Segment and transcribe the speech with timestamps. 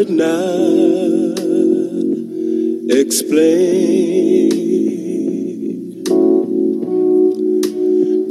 [0.00, 1.38] could not
[2.88, 4.48] explain.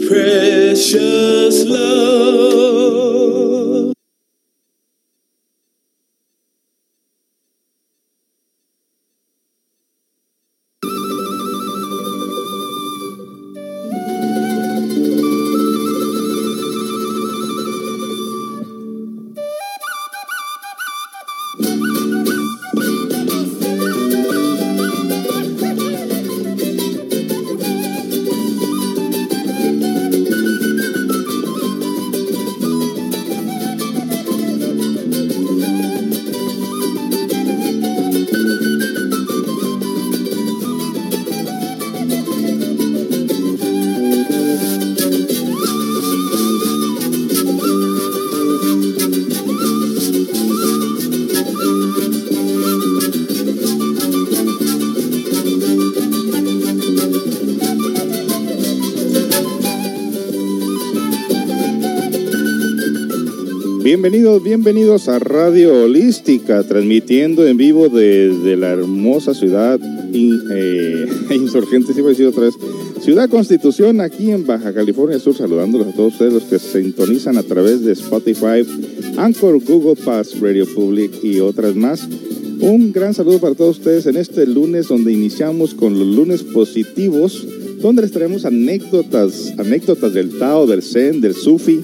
[0.08, 3.09] Precious love.
[64.02, 69.78] Bienvenidos, bienvenidos a Radio Holística, transmitiendo en vivo desde la hermosa ciudad
[70.14, 71.06] in- eh,
[71.36, 72.53] Insurgentes, iba a decir otra vez,
[73.02, 77.38] Ciudad Constitución, aquí en Baja California Sur, saludándolos a todos ustedes los que se sintonizan
[77.38, 78.66] a través de Spotify,
[79.18, 82.08] Anchor, Google Pass, Radio Public y otras más.
[82.62, 87.46] Un gran saludo para todos ustedes en este lunes donde iniciamos con los lunes positivos,
[87.81, 91.81] donde les traemos anécdotas, anécdotas del Tao, del Zen, del Sufi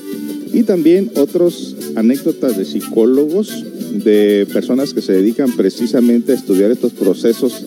[0.56, 6.94] y también otros anécdotas de psicólogos, de personas que se dedican precisamente a estudiar estos
[6.94, 7.66] procesos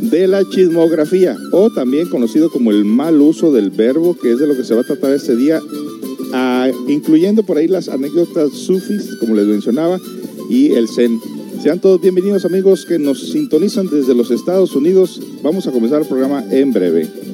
[0.00, 4.46] de la chismografía o también conocido como el mal uso del verbo, que es de
[4.46, 5.60] lo que se va a tratar este día,
[6.32, 9.98] ah, incluyendo por ahí las anécdotas sufis, como les mencionaba,
[10.48, 11.18] y el zen.
[11.60, 15.20] Sean todos bienvenidos amigos que nos sintonizan desde los Estados Unidos.
[15.42, 17.29] Vamos a comenzar el programa en breve.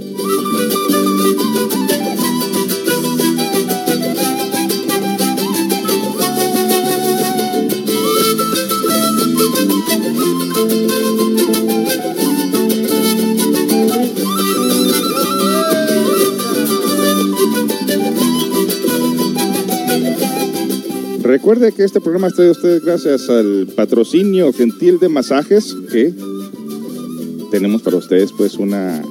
[21.57, 26.13] Recuerde que este programa está de ustedes gracias al patrocinio gentil de masajes que
[27.51, 29.03] tenemos para ustedes pues una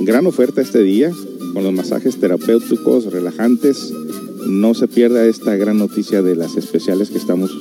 [0.00, 1.12] gran oferta este día
[1.54, 3.92] con los masajes terapéuticos relajantes.
[4.44, 7.56] No se pierda esta gran noticia de las especiales que estamos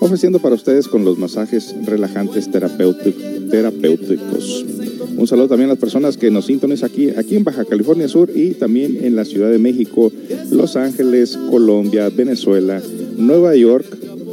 [0.00, 4.64] ofreciendo para ustedes con los masajes relajantes terapéuti- terapéuticos.
[5.16, 8.30] Un saludo también a las personas que nos sintonizan aquí, aquí en Baja California Sur
[8.34, 10.10] y también en la Ciudad de México,
[10.50, 12.80] Los Ángeles, Colombia, Venezuela,
[13.18, 13.84] Nueva York,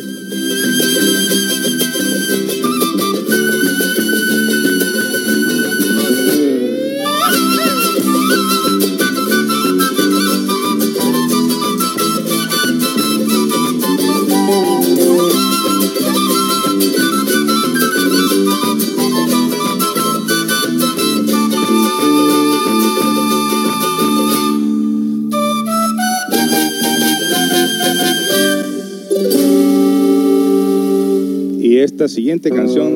[31.99, 32.95] Esta siguiente canción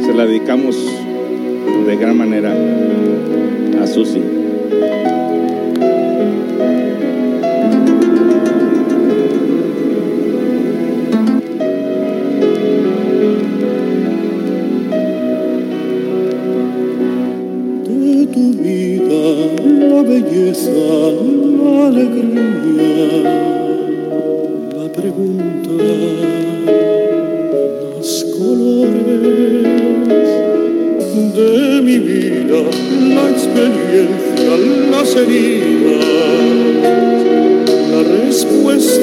[0.00, 0.74] se la dedicamos
[1.86, 2.56] de gran manera
[3.82, 4.18] a Susi.
[17.84, 19.22] de tu vida
[19.90, 23.22] la belleza, la alegría,
[24.78, 26.11] la pregunta,
[31.34, 32.62] de mi vida,
[33.14, 34.56] la experiencia,
[34.90, 36.04] las heridas,
[37.90, 39.02] la respuesta,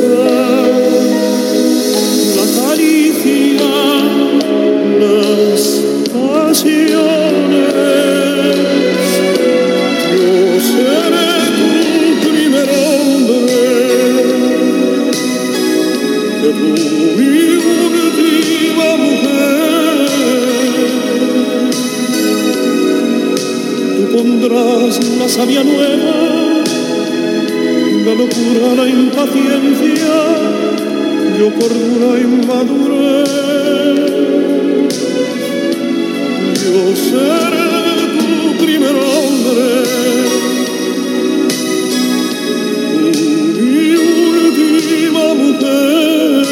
[2.36, 3.72] la caricia,
[5.00, 5.82] las
[6.14, 7.09] pasiones.
[24.40, 26.64] Tú pondrás la sabia nueva,
[28.06, 30.16] la locura, la impaciencia,
[31.38, 33.30] yo cordura y madurez.
[36.64, 37.70] Yo seré
[38.16, 39.68] tu primer hombre,
[43.60, 46.46] mi última mujer.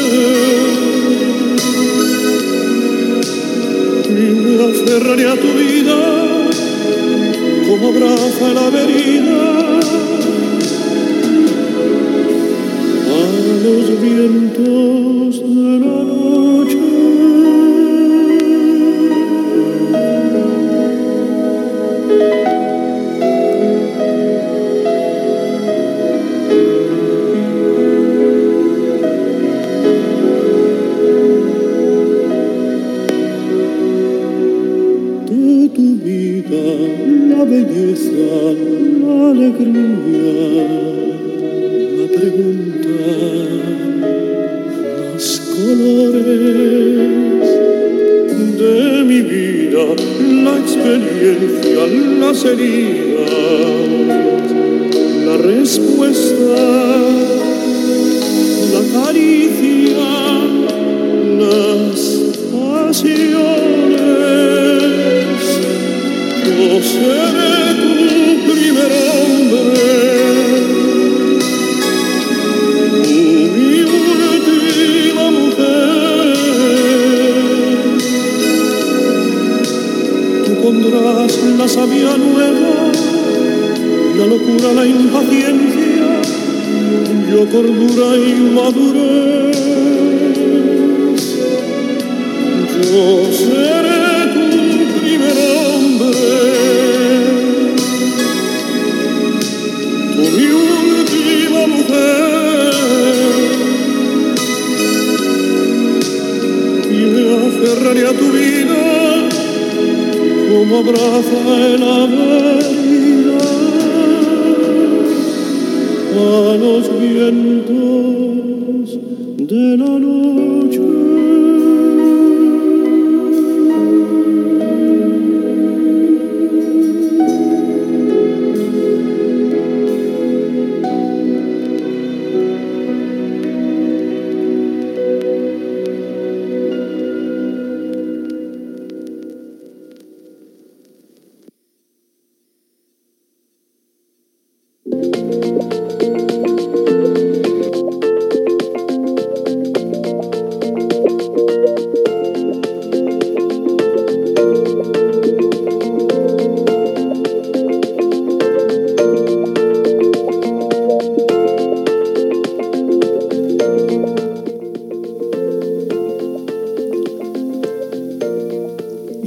[4.10, 6.17] Y me aferraré a tu vida
[7.68, 9.80] como abraza la vereda.
[13.04, 13.20] A
[13.62, 15.17] los vientos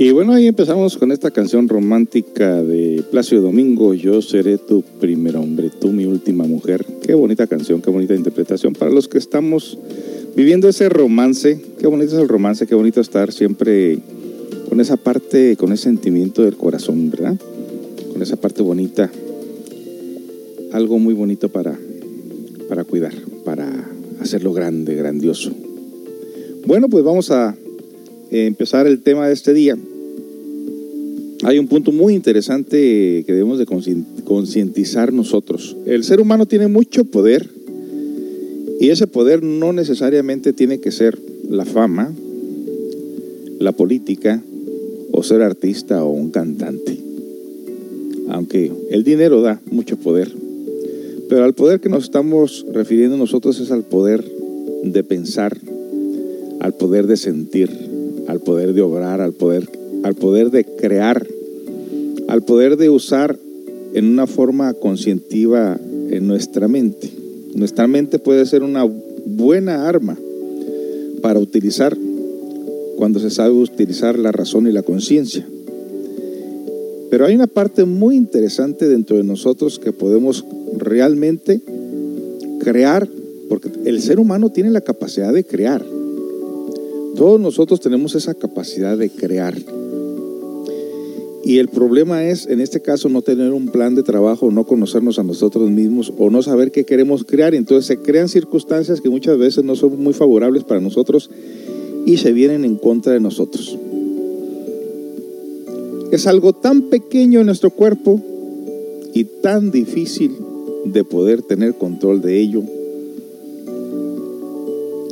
[0.03, 5.35] Y bueno, ahí empezamos con esta canción romántica de Plácido Domingo, Yo seré tu primer
[5.37, 6.83] hombre, tú mi última mujer.
[7.03, 8.73] Qué bonita canción, qué bonita interpretación.
[8.73, 9.77] Para los que estamos
[10.35, 13.99] viviendo ese romance, qué bonito es el romance, qué bonito estar siempre
[14.67, 17.35] con esa parte, con ese sentimiento del corazón, ¿verdad?
[18.11, 19.11] Con esa parte bonita.
[20.71, 21.77] Algo muy bonito para,
[22.67, 23.13] para cuidar,
[23.45, 23.69] para
[24.19, 25.51] hacerlo grande, grandioso.
[26.65, 27.55] Bueno, pues vamos a
[28.31, 29.77] empezar el tema de este día.
[31.43, 35.75] Hay un punto muy interesante que debemos de concientizar nosotros.
[35.85, 37.49] El ser humano tiene mucho poder
[38.79, 41.17] y ese poder no necesariamente tiene que ser
[41.49, 42.13] la fama,
[43.59, 44.43] la política
[45.11, 46.97] o ser artista o un cantante.
[48.29, 50.31] aunque el dinero da mucho poder.
[51.27, 54.23] Pero al poder que nos estamos refiriendo nosotros es al poder
[54.83, 55.57] de pensar,
[56.59, 57.69] al poder de sentir,
[58.27, 59.67] al poder de obrar, al poder,
[60.03, 61.25] al poder de crear,
[62.27, 63.37] al poder de usar
[63.93, 65.79] en una forma conscientiva
[66.09, 67.09] en nuestra mente.
[67.55, 68.83] Nuestra mente puede ser una
[69.25, 70.17] buena arma
[71.21, 71.97] para utilizar
[72.97, 75.45] cuando se sabe utilizar la razón y la conciencia.
[77.09, 80.45] Pero hay una parte muy interesante dentro de nosotros que podemos
[80.77, 81.61] realmente
[82.59, 83.09] crear,
[83.49, 85.83] porque el ser humano tiene la capacidad de crear.
[87.15, 89.55] Todos nosotros tenemos esa capacidad de crear.
[91.43, 95.17] Y el problema es, en este caso, no tener un plan de trabajo, no conocernos
[95.17, 97.55] a nosotros mismos o no saber qué queremos crear.
[97.55, 101.29] Entonces se crean circunstancias que muchas veces no son muy favorables para nosotros
[102.05, 103.77] y se vienen en contra de nosotros.
[106.11, 108.21] Es algo tan pequeño en nuestro cuerpo
[109.13, 110.35] y tan difícil
[110.85, 112.61] de poder tener control de ello.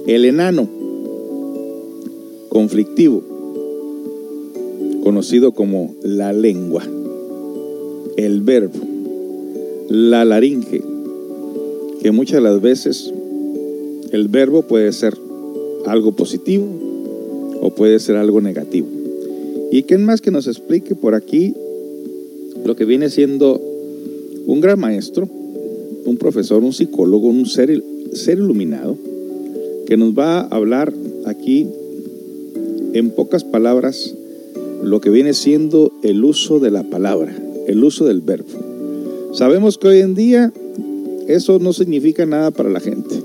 [0.06, 0.68] El enano
[2.50, 3.24] conflictivo,
[5.10, 6.84] conocido como la lengua,
[8.16, 8.78] el verbo,
[9.90, 10.84] la laringe,
[12.00, 13.12] que muchas las veces
[14.12, 15.18] el verbo puede ser
[15.88, 16.68] algo positivo
[17.60, 18.86] o puede ser algo negativo.
[19.72, 21.56] Y quién más que nos explique por aquí
[22.64, 23.60] lo que viene siendo
[24.46, 25.28] un gran maestro,
[26.06, 28.96] un profesor, un psicólogo, un ser, ser iluminado,
[29.88, 30.94] que nos va a hablar
[31.26, 31.66] aquí
[32.94, 34.14] en pocas palabras
[34.84, 37.36] lo que viene siendo el uso de la palabra,
[37.68, 38.50] el uso del verbo.
[39.34, 40.52] Sabemos que hoy en día
[41.28, 43.16] eso no significa nada para la gente.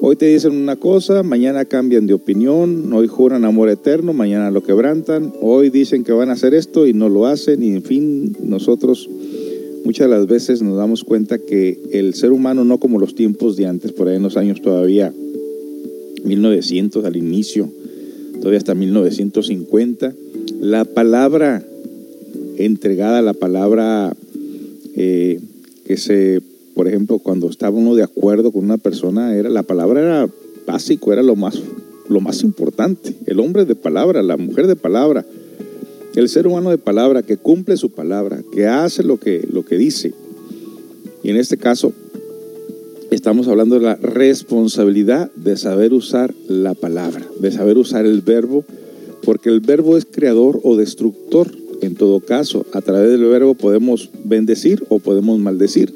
[0.00, 4.62] Hoy te dicen una cosa, mañana cambian de opinión, hoy juran amor eterno, mañana lo
[4.62, 8.36] quebrantan, hoy dicen que van a hacer esto y no lo hacen y en fin,
[8.40, 9.10] nosotros
[9.84, 13.66] muchas las veces nos damos cuenta que el ser humano no como los tiempos de
[13.66, 15.12] antes, por ahí en los años todavía
[16.24, 17.68] 1900 al inicio,
[18.38, 20.14] todavía hasta 1950,
[20.60, 21.62] la palabra
[22.56, 24.14] entregada, la palabra
[24.96, 25.40] eh,
[25.86, 26.40] que se
[26.78, 30.28] por ejemplo, cuando estaba uno de acuerdo con una persona, era, la palabra era
[30.64, 31.60] básico, era lo más,
[32.08, 33.16] lo más importante.
[33.26, 35.26] El hombre de palabra, la mujer de palabra,
[36.14, 39.76] el ser humano de palabra que cumple su palabra, que hace lo que, lo que
[39.76, 40.14] dice.
[41.24, 41.92] Y en este caso,
[43.10, 48.64] estamos hablando de la responsabilidad de saber usar la palabra, de saber usar el verbo,
[49.22, 51.48] porque el verbo es creador o destructor.
[51.80, 55.92] En todo caso, a través del verbo podemos bendecir o podemos maldecir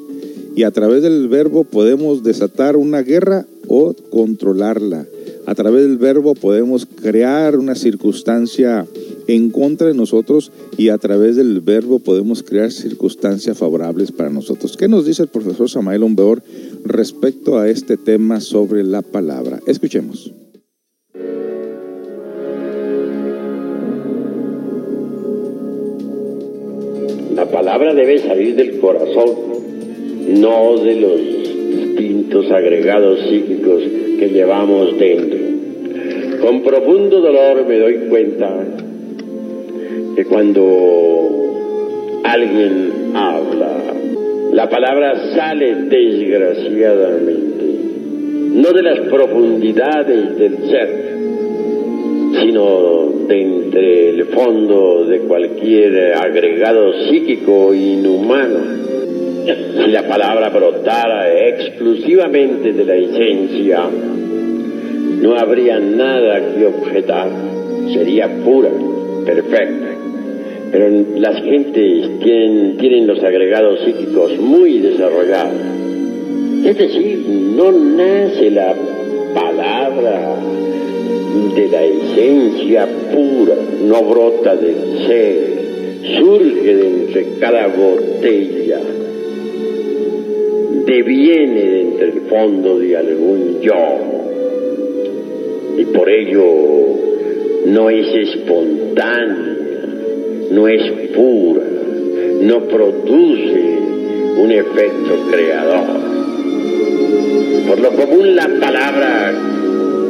[0.54, 5.06] y a través del verbo podemos desatar una guerra o controlarla.
[5.46, 8.86] A través del verbo podemos crear una circunstancia
[9.26, 14.76] en contra de nosotros y a través del verbo podemos crear circunstancias favorables para nosotros.
[14.76, 16.42] ¿Qué nos dice el profesor Samael Ombeor
[16.84, 19.60] respecto a este tema sobre la palabra?
[19.66, 20.32] Escuchemos.
[27.52, 29.28] Palabra debe salir del corazón
[30.40, 31.20] no de los
[31.76, 33.82] distintos agregados psíquicos
[34.18, 35.38] que llevamos dentro.
[36.40, 38.64] Con profundo dolor me doy cuenta
[40.16, 43.76] que cuando alguien habla,
[44.52, 47.64] la palabra sale desgraciadamente,
[48.54, 51.11] no de las profundidades del ser,
[52.40, 58.82] sino de entre el fondo de cualquier agregado psíquico inhumano
[59.44, 63.80] si la palabra brotara exclusivamente de la esencia,
[65.20, 67.28] no habría nada que objetar,
[67.92, 68.70] sería pura,
[69.24, 69.88] perfecta.
[70.70, 75.60] Pero las gentes tienen, tienen los agregados psíquicos muy desarrollados.
[76.64, 77.18] Es decir,
[77.56, 78.74] no nace la
[79.34, 80.36] palabra
[81.54, 83.54] de la esencia pura,
[83.86, 85.52] no brota del ser,
[86.18, 88.80] surge de entre cada botella
[90.86, 93.98] deviene de entre el fondo de algún yo
[95.78, 96.44] y por ello
[97.66, 99.56] no es espontánea,
[100.50, 100.82] no es
[101.14, 101.62] pura,
[102.42, 103.78] no produce
[104.36, 105.86] un efecto creador.
[107.68, 109.32] Por lo común la palabra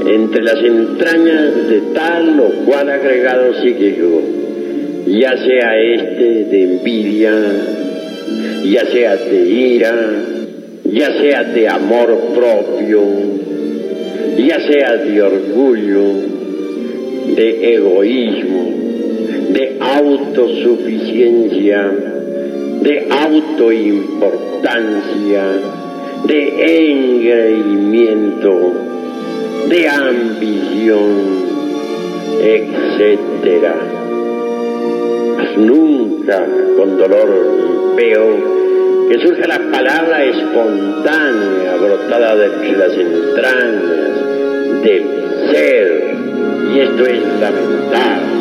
[0.08, 4.22] entre las entrañas de tal o cual agregado psíquico,
[5.06, 7.32] ya sea este de envidia,
[8.64, 9.94] ya sea de ira,
[10.84, 13.00] ya sea de amor propio,
[14.38, 16.02] ya sea de orgullo,
[17.36, 18.72] de egoísmo,
[19.50, 21.92] de autosuficiencia,
[22.82, 25.44] de autoimportancia,
[26.26, 28.72] de engreimiento,
[29.68, 31.42] de ambición,
[32.40, 33.74] etcétera.
[35.56, 43.82] Nunca con dolor veo que surge la palabra espontánea, brotada de entre las entrañas
[44.82, 45.02] del
[45.50, 46.14] ser,
[46.74, 48.32] y esto es lamentable.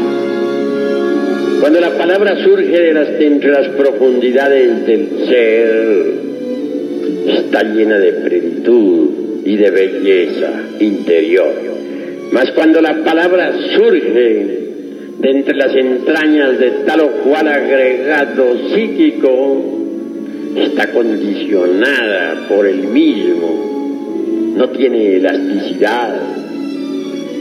[1.59, 6.13] Cuando la palabra surge de las, entre las profundidades del ser,
[7.27, 11.53] está llena de plenitud y de belleza interior.
[12.31, 14.61] Mas cuando la palabra surge
[15.19, 19.71] de entre las entrañas de tal o cual agregado psíquico,
[20.55, 26.19] está condicionada por el mismo, no tiene elasticidad,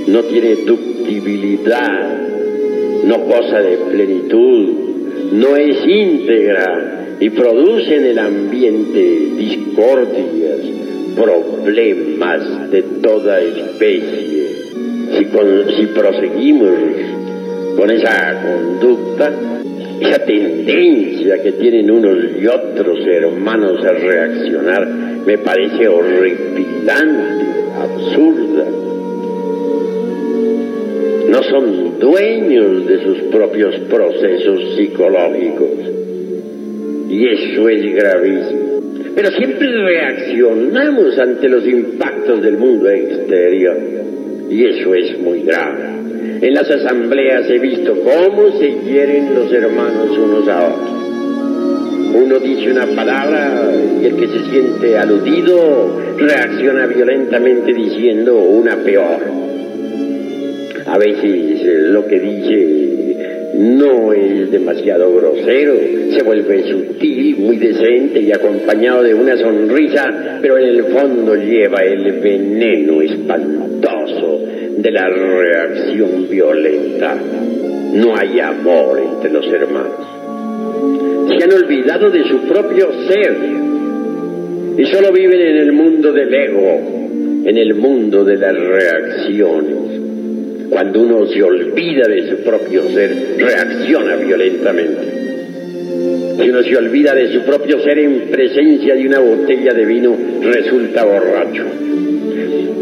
[0.07, 2.19] no tiene ductibilidad,
[3.05, 4.69] no goza de plenitud,
[5.33, 9.01] no es íntegra y produce en el ambiente
[9.37, 10.80] discordias,
[11.17, 14.51] problemas de toda especie.
[15.19, 15.25] Si,
[15.77, 16.71] si proseguimos
[17.77, 19.33] con esa conducta,
[20.01, 24.87] esa tendencia que tienen unos y otros hermanos a reaccionar
[25.27, 27.45] me parece horripilante,
[27.79, 28.65] absurda.
[31.29, 35.69] No son dueños de sus propios procesos psicológicos.
[37.09, 38.60] Y eso es gravísimo.
[39.15, 43.77] Pero siempre reaccionamos ante los impactos del mundo exterior.
[44.51, 46.01] Y eso es muy grave.
[46.43, 51.01] En las asambleas he visto cómo se quieren los hermanos unos a otros.
[52.15, 53.71] Uno dice una palabra
[54.03, 59.21] y el que se siente aludido reacciona violentamente diciendo una peor.
[60.87, 63.00] A veces lo que dice
[63.61, 65.75] no es demasiado grosero,
[66.13, 71.83] se vuelve sutil, muy decente y acompañado de una sonrisa, pero en el fondo lleva
[71.83, 74.41] el veneno espantoso
[74.79, 77.19] de la reacción violenta.
[77.93, 80.09] No hay amor entre los hermanos.
[81.29, 83.37] Se han olvidado de su propio ser
[84.79, 86.81] y solo viven en el mundo del ego,
[87.45, 90.10] en el mundo de las reacciones.
[90.71, 95.21] Cuando uno se olvida de su propio ser, reacciona violentamente.
[96.41, 100.17] Si uno se olvida de su propio ser en presencia de una botella de vino,
[100.43, 101.65] resulta borracho.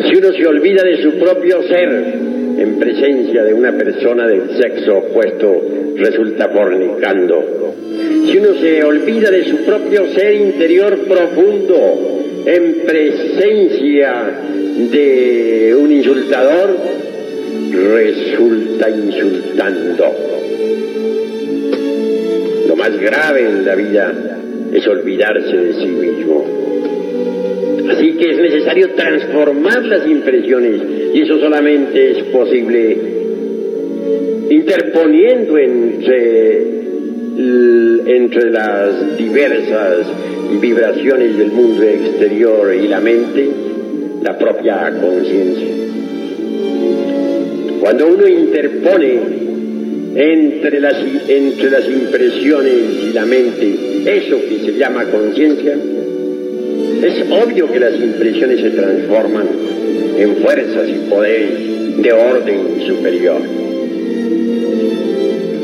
[0.06, 1.88] Si uno se olvida de su propio ser
[2.58, 5.62] en presencia de una persona del sexo opuesto,
[5.96, 7.74] resulta fornicando.
[8.26, 14.40] Si uno se olvida de su propio ser interior profundo en presencia
[14.92, 16.76] de un insultador,
[17.72, 20.14] resulta insultando.
[22.68, 24.12] Lo más grave en la vida
[24.72, 26.44] es olvidarse de sí mismo.
[27.90, 30.82] Así que es necesario transformar las impresiones
[31.14, 32.96] y eso solamente es posible
[34.50, 36.62] interponiendo entre,
[38.06, 40.06] entre las diversas
[40.60, 43.48] vibraciones del mundo exterior y la mente
[44.22, 45.77] la propia conciencia.
[47.88, 49.18] Cuando uno interpone
[50.14, 50.94] entre las,
[51.26, 52.74] entre las impresiones
[53.08, 59.46] y la mente eso que se llama conciencia, es obvio que las impresiones se transforman
[60.18, 63.40] en fuerzas y poderes de orden superior.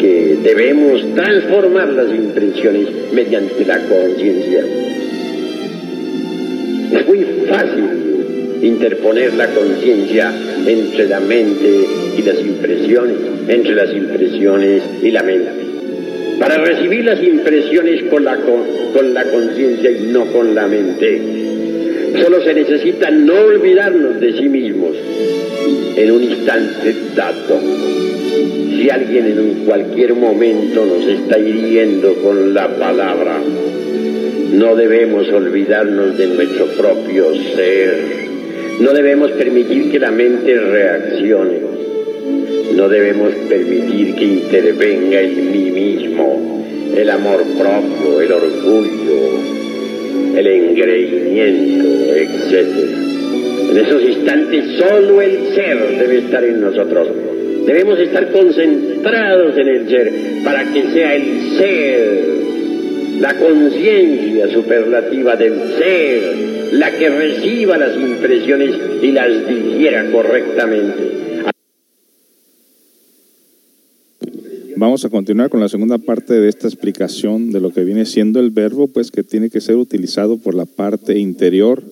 [0.01, 4.65] Que debemos transformar las impresiones mediante la conciencia.
[6.91, 7.85] Es muy fácil
[8.63, 10.33] interponer la conciencia
[10.67, 13.17] entre la mente y las impresiones,
[13.49, 15.51] entre las impresiones y la mente.
[16.39, 21.21] Para recibir las impresiones con la, con la conciencia y no con la mente,
[22.21, 24.97] solo se necesita no olvidarnos de sí mismos
[25.97, 27.61] en un instante dado.
[27.61, 33.39] Si alguien en cualquier momento nos está hiriendo con la palabra,
[34.53, 38.25] no debemos olvidarnos de nuestro propio ser.
[38.81, 41.74] No debemos permitir que la mente reaccione.
[42.77, 46.65] No debemos permitir que intervenga en mí mismo
[46.97, 49.39] el amor propio, el orgullo,
[50.37, 52.67] el engreimiento, etc.
[53.71, 57.09] En esos instantes solo el ser debe estar en nosotros.
[57.65, 60.13] Debemos estar concentrados en el ser
[60.45, 62.25] para que sea el ser,
[63.21, 66.23] la conciencia superlativa del ser,
[66.73, 71.25] la que reciba las impresiones y las digiera correctamente.
[74.85, 78.39] Vamos a continuar con la segunda parte de esta explicación de lo que viene siendo
[78.39, 81.83] el verbo, pues que tiene que ser utilizado por la parte interior,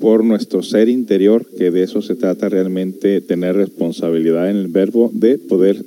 [0.00, 5.10] por nuestro ser interior, que de eso se trata realmente, tener responsabilidad en el verbo
[5.12, 5.84] de poder,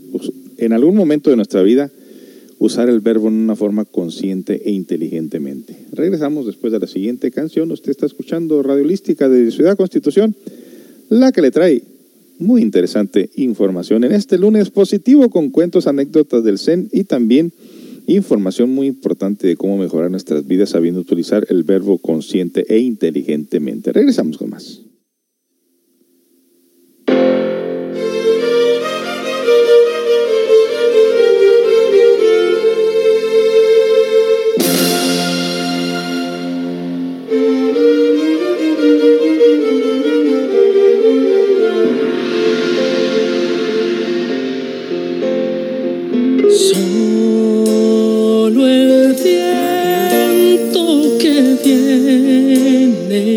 [0.57, 1.89] en algún momento de nuestra vida,
[2.59, 5.77] usar el verbo en una forma consciente e inteligentemente.
[5.93, 7.71] Regresamos después de la siguiente canción.
[7.71, 10.35] Usted está escuchando Radiolística de Ciudad Constitución,
[11.07, 11.81] la que le trae
[12.41, 17.53] muy interesante información en este lunes positivo con cuentos, anécdotas del Zen y también
[18.07, 23.93] información muy importante de cómo mejorar nuestras vidas sabiendo utilizar el verbo consciente e inteligentemente.
[23.93, 24.90] Regresamos con más.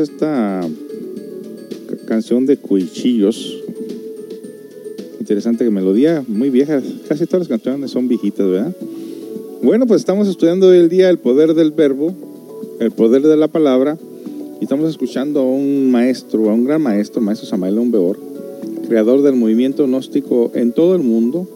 [0.00, 0.60] esta
[2.06, 3.58] canción de Cuichillos.
[5.20, 6.82] Interesante que melodía, muy vieja.
[7.08, 8.74] Casi todas las canciones son viejitas, ¿verdad?
[9.62, 12.14] Bueno, pues estamos estudiando hoy el día el poder del verbo,
[12.80, 13.98] el poder de la palabra,
[14.60, 18.18] y estamos escuchando a un maestro, a un gran maestro, maestro Samael Umbeor,
[18.88, 21.46] creador del movimiento gnóstico en todo el mundo,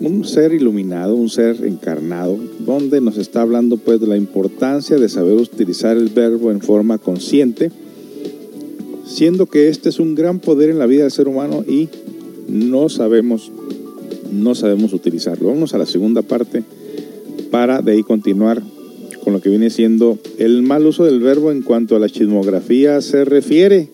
[0.00, 5.08] un ser iluminado, un ser encarnado, donde nos está hablando pues de la importancia de
[5.08, 7.72] saber utilizar el verbo en forma consciente,
[9.06, 11.88] siendo que este es un gran poder en la vida del ser humano y
[12.46, 13.50] no sabemos,
[14.30, 15.48] no sabemos utilizarlo.
[15.48, 16.62] Vamos a la segunda parte
[17.50, 18.62] para de ahí continuar
[19.24, 23.00] con lo que viene siendo el mal uso del verbo en cuanto a la chismografía
[23.00, 23.88] se refiere.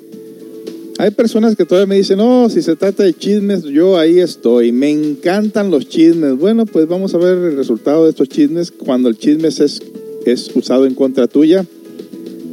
[0.96, 4.70] Hay personas que todavía me dicen, no, si se trata de chismes, yo ahí estoy.
[4.70, 6.36] Me encantan los chismes.
[6.38, 9.82] Bueno, pues vamos a ver el resultado de estos chismes cuando el chisme es,
[10.24, 11.66] es usado en contra tuya.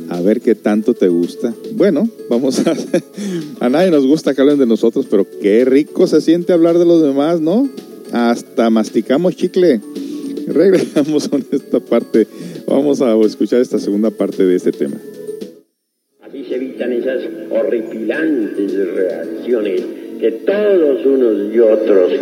[0.09, 1.53] A ver qué tanto te gusta.
[1.73, 2.75] Bueno, vamos a...
[3.59, 6.85] a nadie nos gusta que hablen de nosotros, pero qué rico se siente hablar de
[6.85, 7.69] los demás, ¿no?
[8.11, 9.81] Hasta masticamos chicle.
[10.47, 12.27] Regresamos con esta parte.
[12.67, 14.97] Vamos a escuchar esta segunda parte de este tema.
[16.31, 19.81] Así se evitan esas horripilantes reacciones
[20.17, 22.13] que todos unos y otros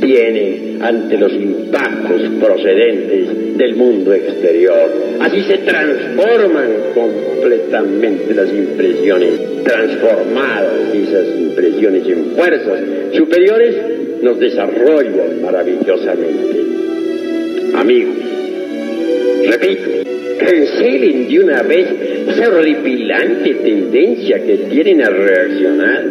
[0.00, 4.90] tienen ante los impactos procedentes del mundo exterior.
[5.20, 12.80] Así se transforman completamente las impresiones, transformadas esas impresiones en fuerzas
[13.12, 13.76] superiores,
[14.20, 16.60] nos desarrollan maravillosamente.
[17.72, 18.16] Amigos,
[19.48, 21.86] repito, cancelen de una vez
[22.28, 26.04] esa horripilante tendencia que tienen a reaccionar.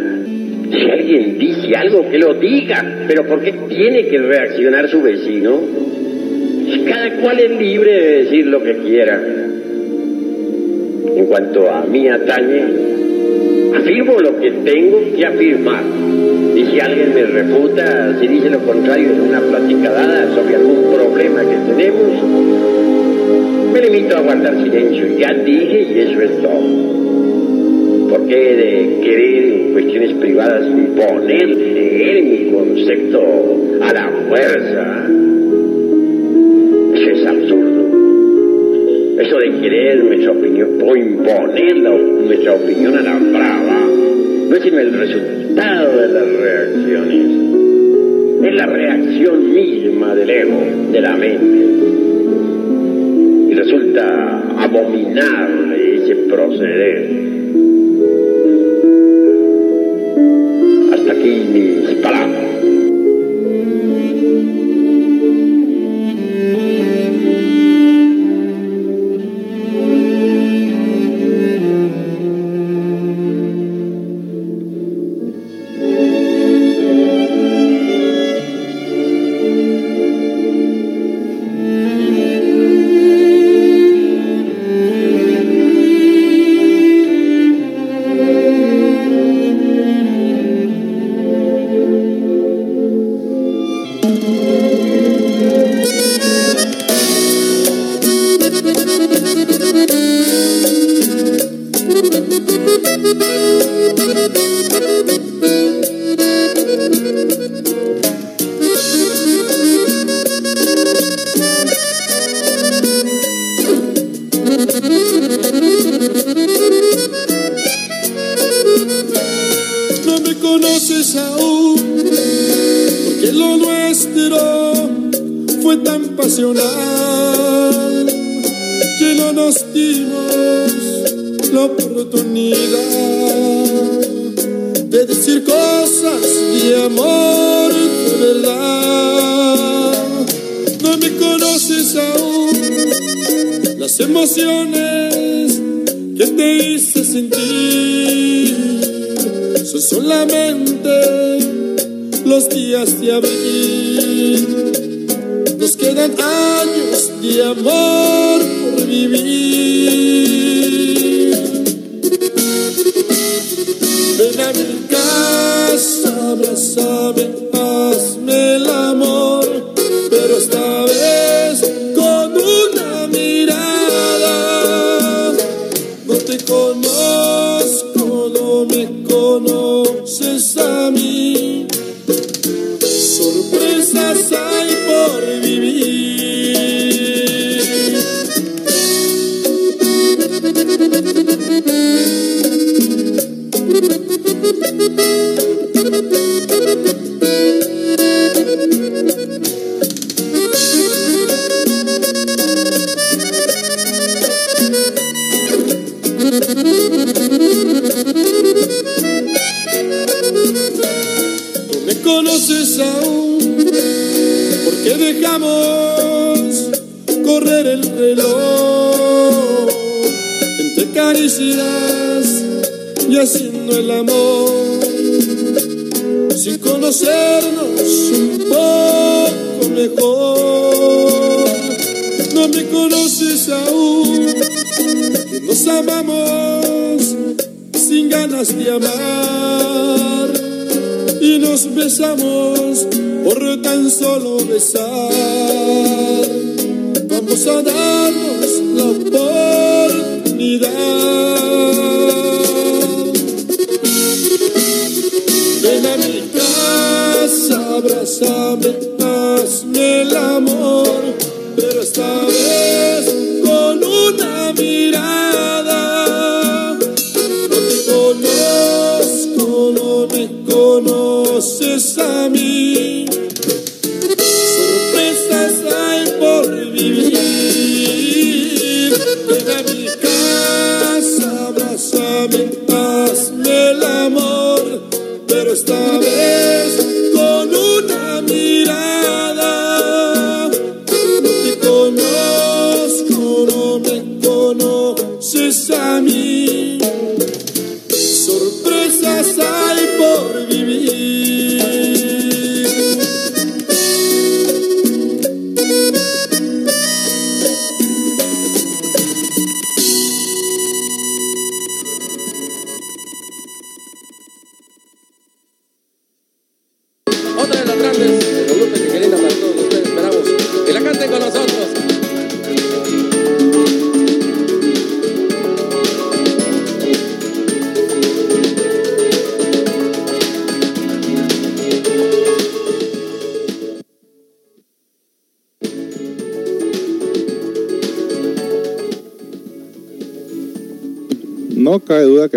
[0.71, 5.59] Si alguien dice algo, que lo diga, pero ¿por qué tiene que reaccionar su vecino?
[6.87, 9.21] Cada cual es libre de decir lo que quiera.
[11.15, 12.63] En cuanto a mí atañe,
[13.75, 15.83] afirmo lo que tengo que afirmar.
[16.55, 20.93] Y si alguien me refuta, si dice lo contrario en una plática dada sobre algún
[20.93, 22.94] problema que tenemos,
[23.75, 25.05] me limito a guardar silencio.
[25.19, 28.09] Ya dije y eso es todo.
[28.09, 33.19] ¿Por qué de querer en cuestiones privadas imponerle mi concepto
[33.81, 35.07] a la fuerza?
[36.93, 37.81] Eso es absurdo.
[39.19, 43.87] Eso de querer nuestra opinión o imponer nuestra opinión a la brava
[44.49, 47.25] no es sino el resultado de las reacciones.
[48.41, 50.61] Es la reacción misma del ego,
[50.91, 52.14] de la mente.
[53.55, 57.09] Resulta abominable ese proceder.
[60.93, 62.54] Hasta aquí mis palabras.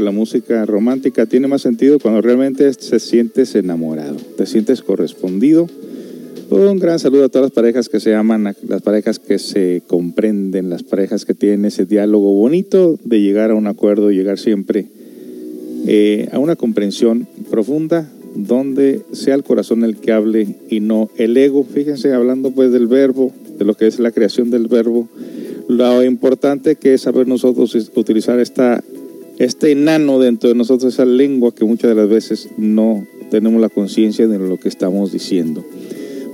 [0.09, 5.69] La música romántica tiene más sentido cuando realmente se sientes enamorado, te sientes correspondido.
[6.49, 10.71] Un gran saludo a todas las parejas que se aman, las parejas que se comprenden,
[10.71, 14.87] las parejas que tienen ese diálogo bonito de llegar a un acuerdo, llegar siempre
[15.87, 21.37] eh, a una comprensión profunda donde sea el corazón el que hable y no el
[21.37, 21.65] ego.
[21.65, 25.07] Fíjense, hablando pues del verbo, de lo que es la creación del verbo,
[25.69, 28.83] lo importante que es saber nosotros utilizar esta,
[29.39, 33.69] este enano dentro de nosotros, esa lengua que muchas de las veces no tenemos la
[33.69, 35.65] conciencia de lo que estamos diciendo.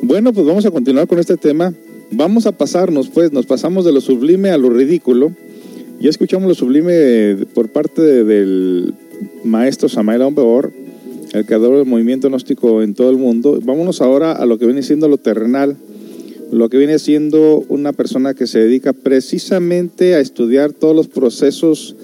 [0.03, 1.75] Bueno, pues vamos a continuar con este tema.
[2.11, 5.33] Vamos a pasarnos, pues, nos pasamos de lo sublime a lo ridículo.
[6.01, 8.95] Ya escuchamos lo sublime por parte de- del
[9.45, 10.73] maestro Samael Aumbeor,
[11.33, 13.59] el creador del movimiento gnóstico en todo el mundo.
[13.65, 15.77] Vámonos ahora a lo que viene siendo lo terrenal,
[16.53, 21.97] lo que viene siendo una persona que se dedica precisamente a estudiar todos los procesos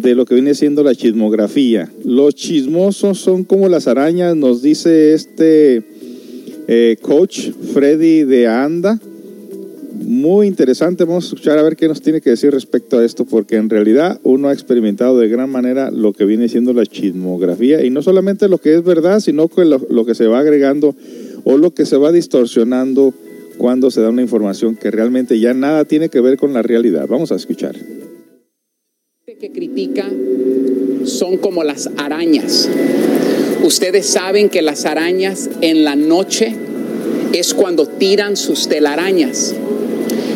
[0.00, 1.90] de lo que viene siendo la chismografía.
[2.04, 5.82] Los chismosos son como las arañas, nos dice este
[6.68, 8.98] eh, coach Freddy de Anda.
[10.04, 13.24] Muy interesante, vamos a escuchar a ver qué nos tiene que decir respecto a esto,
[13.24, 17.84] porque en realidad uno ha experimentado de gran manera lo que viene siendo la chismografía,
[17.84, 19.48] y no solamente lo que es verdad, sino
[19.88, 20.94] lo que se va agregando
[21.44, 23.14] o lo que se va distorsionando
[23.56, 27.06] cuando se da una información que realmente ya nada tiene que ver con la realidad.
[27.08, 27.76] Vamos a escuchar.
[29.40, 30.08] Que critica
[31.04, 32.68] son como las arañas.
[33.64, 36.54] Ustedes saben que las arañas en la noche
[37.32, 39.54] es cuando tiran sus telarañas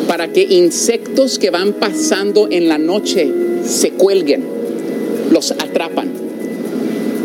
[0.09, 3.31] para que insectos que van pasando en la noche
[3.65, 4.43] se cuelguen,
[5.31, 6.11] los atrapan.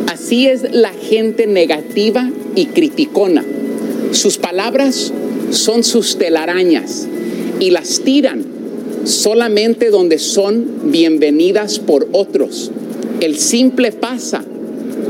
[0.08, 3.44] Así es la gente negativa y criticona.
[4.12, 5.12] Sus palabras
[5.50, 7.08] son sus telarañas
[7.60, 8.43] y las tiran
[9.06, 12.72] solamente donde son bienvenidas por otros.
[13.20, 14.44] El simple pasa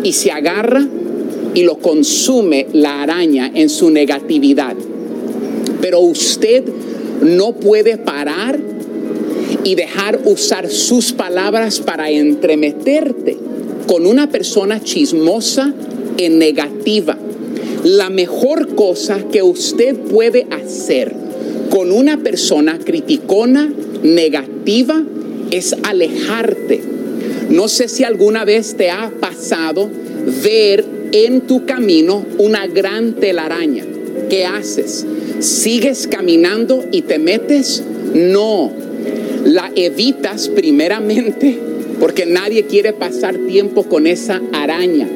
[0.03, 0.87] y se agarra
[1.53, 4.75] y lo consume la araña en su negatividad.
[5.81, 6.63] Pero usted
[7.21, 8.59] no puede parar
[9.63, 13.37] y dejar usar sus palabras para entremeterte
[13.87, 15.73] con una persona chismosa
[16.17, 17.17] y negativa.
[17.83, 21.22] La mejor cosa que usted puede hacer
[21.73, 23.67] con una persona criticona,
[24.03, 25.01] negativa,
[25.49, 26.81] es alejarte.
[27.49, 29.89] No sé si alguna vez te ha pasado
[30.43, 33.85] ver en tu camino una gran telaraña.
[34.29, 35.03] ¿Qué haces?
[35.39, 37.81] ¿Sigues caminando y te metes?
[38.13, 38.71] No.
[39.43, 41.57] La evitas primeramente
[41.99, 45.07] porque nadie quiere pasar tiempo con esa araña.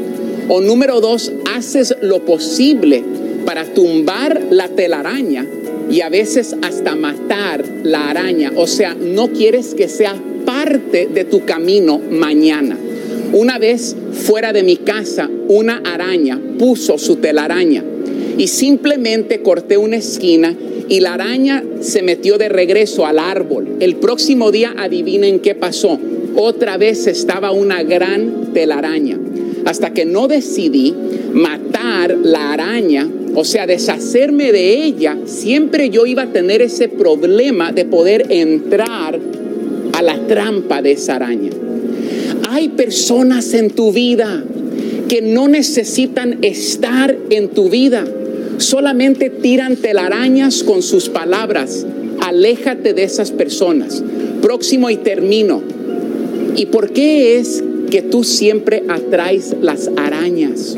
[0.48, 3.04] O número dos, haces lo posible
[3.46, 5.46] para tumbar la telaraña
[5.90, 8.52] y a veces hasta matar la araña.
[8.56, 10.16] O sea, no quieres que sea
[10.46, 12.78] parte de tu camino mañana.
[13.34, 17.84] Una vez fuera de mi casa, una araña puso su telaraña
[18.38, 20.56] y simplemente corté una esquina
[20.90, 23.78] y la araña se metió de regreso al árbol.
[23.80, 26.00] El próximo día, adivinen qué pasó.
[26.36, 29.20] Otra vez estaba una gran telaraña.
[29.66, 30.94] Hasta que no decidí
[31.34, 33.10] matar la araña,
[33.40, 39.20] o sea, deshacerme de ella, siempre yo iba a tener ese problema de poder entrar
[39.94, 41.52] a la trampa de esa araña.
[42.50, 44.44] Hay personas en tu vida
[45.08, 48.08] que no necesitan estar en tu vida
[48.58, 51.86] solamente tiran telarañas con sus palabras.
[52.22, 54.04] Aléjate de esas personas.
[54.42, 55.62] Próximo y termino.
[56.56, 60.78] ¿Y por qué es que tú siempre atraes las arañas?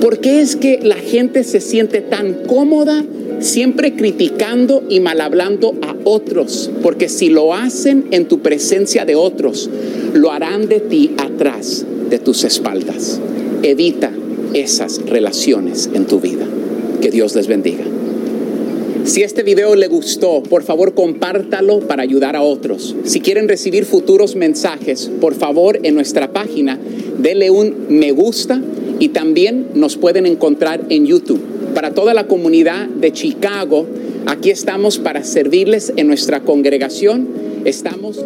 [0.00, 3.04] ¿Por qué es que la gente se siente tan cómoda
[3.40, 6.70] siempre criticando y mal hablando a otros?
[6.82, 9.70] Porque si lo hacen en tu presencia de otros,
[10.12, 13.20] lo harán de ti atrás de tus espaldas.
[13.62, 14.10] Evita
[14.52, 16.46] esas relaciones en tu vida.
[17.00, 17.84] Que Dios les bendiga.
[19.04, 22.96] Si este video le gustó, por favor compártalo para ayudar a otros.
[23.04, 26.78] Si quieren recibir futuros mensajes, por favor en nuestra página
[27.18, 28.62] denle un me gusta
[28.98, 31.42] y también nos pueden encontrar en YouTube.
[31.74, 33.86] Para toda la comunidad de Chicago,
[34.24, 37.28] aquí estamos para servirles en nuestra congregación.
[37.66, 38.24] Estamos.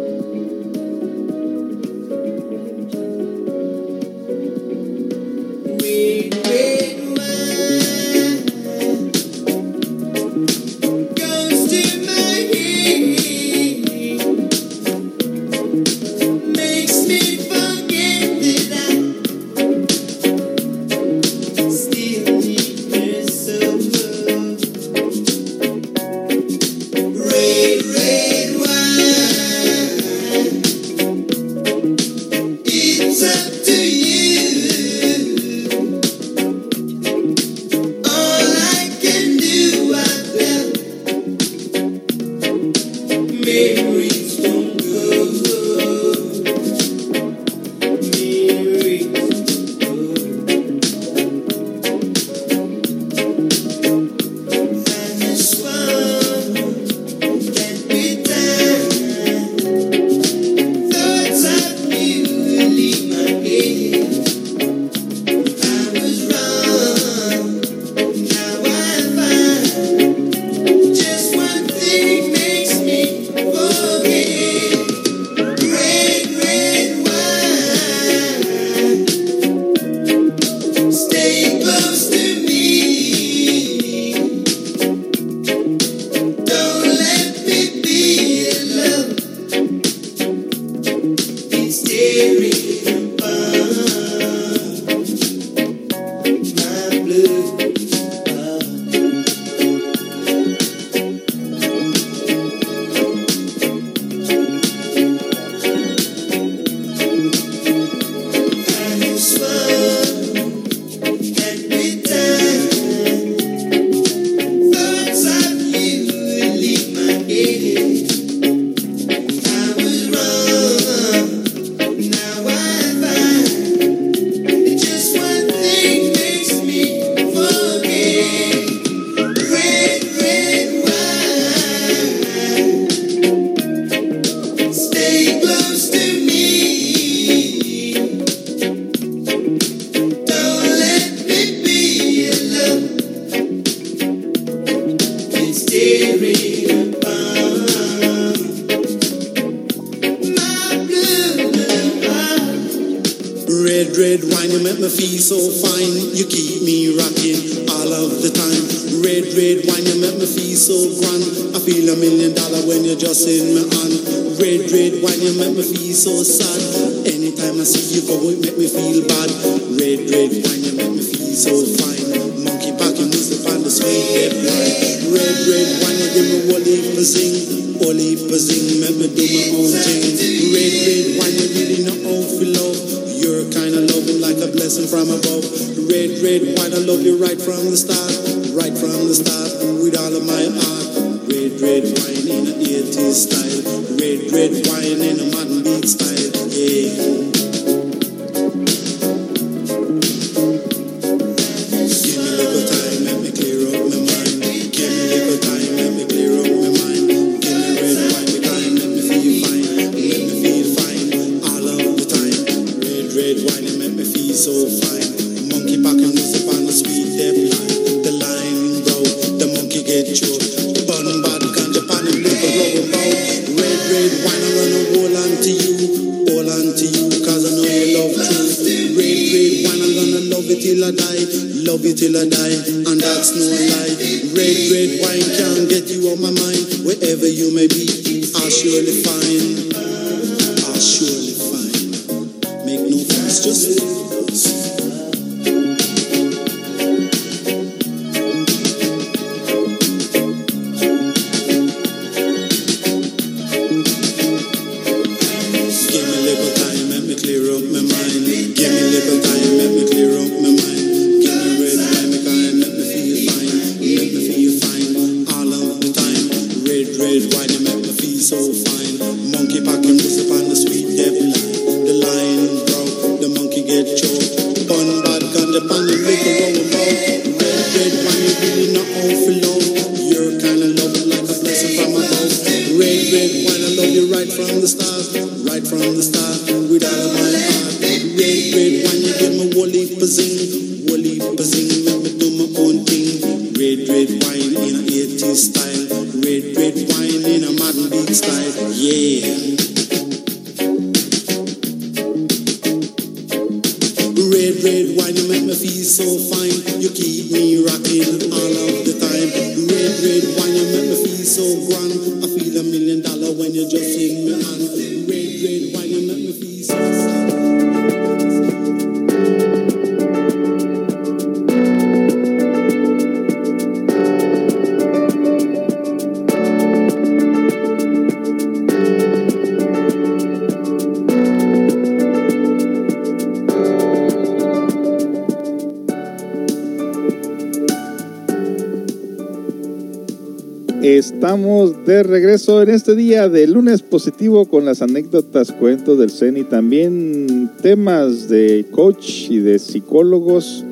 [342.61, 348.27] En este día de lunes positivo con las anécdotas, cuentos del Zen y también temas
[348.27, 350.65] de coach y de psicólogos,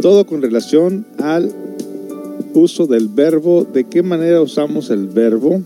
[0.00, 1.52] todo con relación al
[2.54, 5.60] uso del verbo, de qué manera usamos el verbo.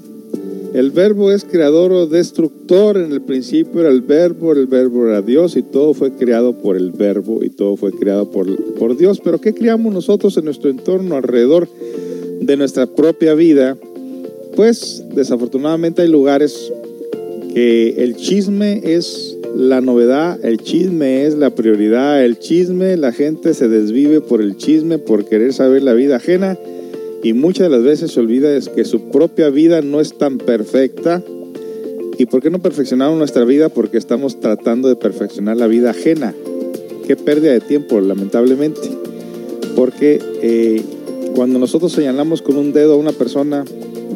[0.72, 5.20] El verbo es creador o destructor, en el principio era el verbo, el verbo era
[5.20, 9.20] Dios y todo fue creado por el verbo y todo fue creado por, por Dios.
[9.22, 11.68] Pero ¿qué creamos nosotros en nuestro entorno alrededor?
[12.47, 13.76] de nuestra propia vida,
[14.57, 16.72] pues desafortunadamente hay lugares
[17.52, 23.55] que el chisme es la novedad, el chisme es la prioridad, el chisme, la gente
[23.55, 26.59] se desvive por el chisme, por querer saber la vida ajena
[27.24, 30.36] y muchas de las veces se olvida es que su propia vida no es tan
[30.36, 31.22] perfecta.
[32.18, 33.70] ¿Y por qué no perfeccionamos nuestra vida?
[33.70, 36.34] Porque estamos tratando de perfeccionar la vida ajena.
[37.07, 38.90] Qué pérdida de tiempo, lamentablemente.
[39.74, 40.82] Porque eh,
[41.34, 43.64] cuando nosotros señalamos con un dedo a una persona,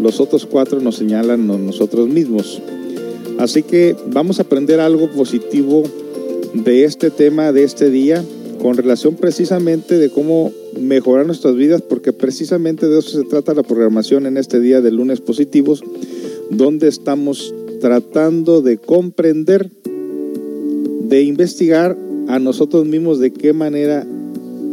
[0.01, 2.61] los otros cuatro nos señalan nosotros mismos.
[3.39, 5.85] Así que vamos a aprender algo positivo
[6.55, 8.25] de este tema, de este día,
[8.61, 13.63] con relación precisamente de cómo mejorar nuestras vidas, porque precisamente de eso se trata la
[13.63, 15.83] programación en este día de lunes positivos,
[16.51, 19.71] donde estamos tratando de comprender,
[21.03, 21.97] de investigar
[22.29, 24.07] a nosotros mismos de qué manera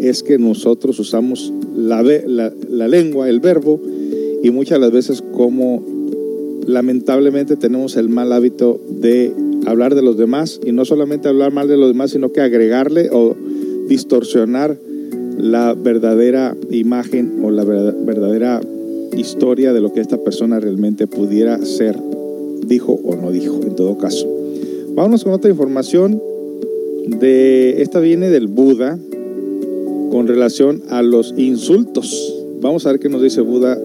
[0.02, 3.80] es que nosotros usamos la, la, la, lengua, el verbo,
[4.46, 5.84] y muchas de las veces como
[6.68, 9.34] lamentablemente tenemos el mal hábito de
[9.66, 13.10] hablar de los demás, y no solamente hablar mal de los demás, sino que agregarle
[13.12, 13.36] o
[13.88, 14.78] distorsionar
[15.40, 18.62] la verdadera imagen o la verdadera
[19.18, 21.98] historia de lo que esta persona realmente pudiera ser,
[22.68, 24.28] dijo o no dijo, en todo caso.
[24.94, 26.22] Vámonos con otra información.
[27.08, 29.00] De, esta viene del Buda,
[30.12, 32.32] con relación a los insultos.
[32.62, 33.76] Vamos a ver qué nos dice Buda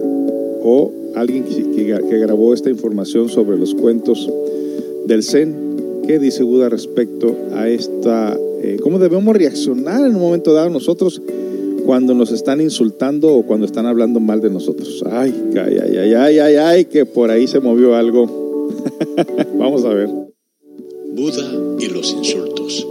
[0.63, 4.29] o alguien que, que, que, grabó esta información sobre los cuentos
[5.07, 6.01] del Zen.
[6.07, 8.37] ¿Qué dice Buda respecto a esta?
[8.61, 11.21] Eh, ¿Cómo debemos reaccionar en un momento dado nosotros
[11.85, 15.03] cuando nos están insultando o cuando están hablando mal de nosotros?
[15.09, 18.69] Ay, ay, ay, ay, ay, ay, ay que por ahí se movió algo.
[19.57, 20.09] Vamos a ver.
[21.13, 22.87] Buda y los insultos.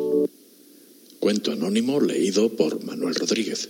[1.20, 3.68] Cuento anónimo leído por Manuel Rodríguez.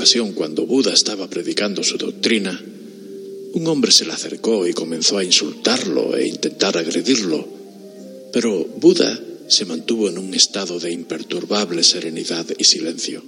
[0.00, 2.58] ocasión, cuando Buda estaba predicando su doctrina,
[3.52, 7.46] un hombre se le acercó y comenzó a insultarlo e intentar agredirlo,
[8.32, 13.22] pero Buda se mantuvo en un estado de imperturbable serenidad y silencio.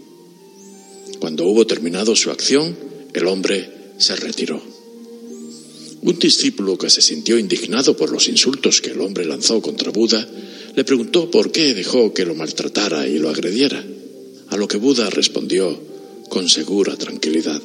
[1.21, 2.75] Cuando hubo terminado su acción,
[3.13, 3.69] el hombre
[3.99, 4.63] se retiró.
[6.01, 10.27] Un discípulo que se sintió indignado por los insultos que el hombre lanzó contra Buda,
[10.75, 13.85] le preguntó por qué dejó que lo maltratara y lo agrediera,
[14.49, 15.92] a lo que Buda respondió
[16.33, 17.61] con segura tranquilidad.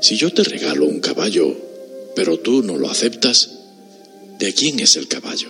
[0.00, 1.56] Si yo te regalo un caballo,
[2.14, 3.50] pero tú no lo aceptas,
[4.38, 5.48] ¿de quién es el caballo?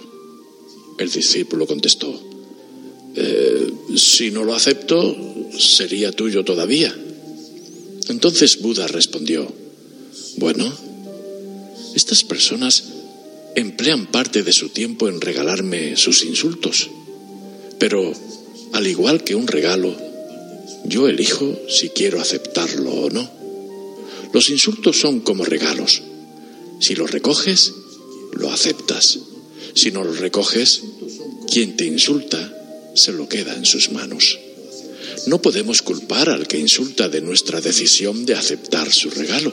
[0.98, 2.18] El discípulo contestó,
[3.14, 5.14] eh, si no lo acepto,
[5.58, 6.96] sería tuyo todavía.
[8.08, 9.46] Entonces Buda respondió,
[10.38, 10.64] bueno,
[11.94, 12.84] estas personas
[13.54, 16.88] emplean parte de su tiempo en regalarme sus insultos,
[17.78, 18.10] pero
[18.72, 20.07] al igual que un regalo,
[20.88, 23.30] yo elijo si quiero aceptarlo o no.
[24.32, 26.02] Los insultos son como regalos.
[26.80, 27.74] Si los recoges,
[28.32, 29.18] lo aceptas.
[29.74, 30.80] Si no los recoges,
[31.50, 32.54] quien te insulta
[32.94, 34.38] se lo queda en sus manos.
[35.26, 39.52] No podemos culpar al que insulta de nuestra decisión de aceptar su regalo.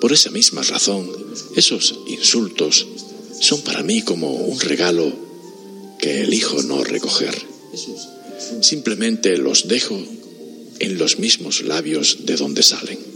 [0.00, 1.08] Por esa misma razón,
[1.54, 2.88] esos insultos
[3.40, 5.12] son para mí como un regalo
[6.00, 7.34] que elijo no recoger.
[8.62, 9.96] Simplemente los dejo
[10.84, 13.13] en los mismos labios de donde salen.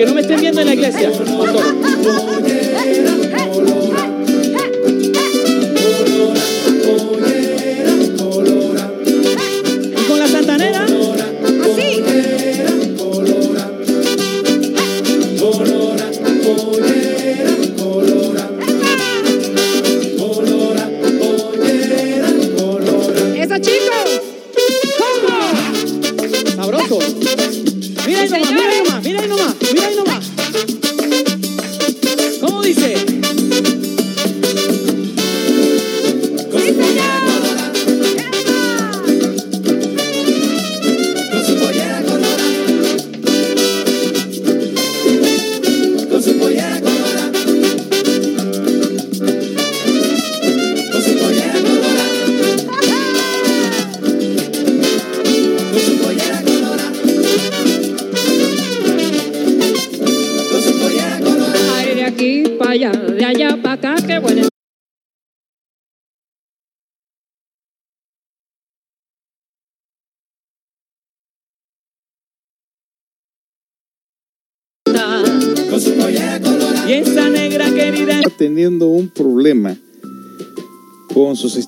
[0.00, 1.10] que no me estén viendo en la iglesia.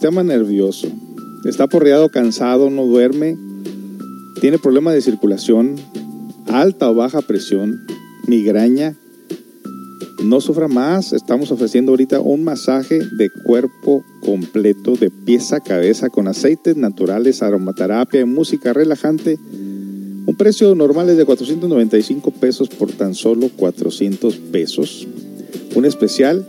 [0.03, 0.89] Sistema nervioso.
[1.45, 3.39] Está porreado, cansado, no duerme,
[4.41, 5.77] tiene problemas de circulación,
[6.49, 7.87] alta o baja presión,
[8.27, 8.97] migraña.
[10.25, 16.11] No sufra más, estamos ofreciendo ahorita un masaje de cuerpo completo, de pieza a cabeza,
[16.11, 19.39] con aceites naturales, aromaterapia y música relajante.
[19.39, 25.07] Un precio normal es de 495 pesos por tan solo 400 pesos.
[25.77, 26.45] Un especial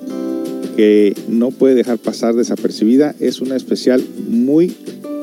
[0.75, 3.15] que no puede dejar pasar desapercibida.
[3.19, 4.75] Es una especial muy,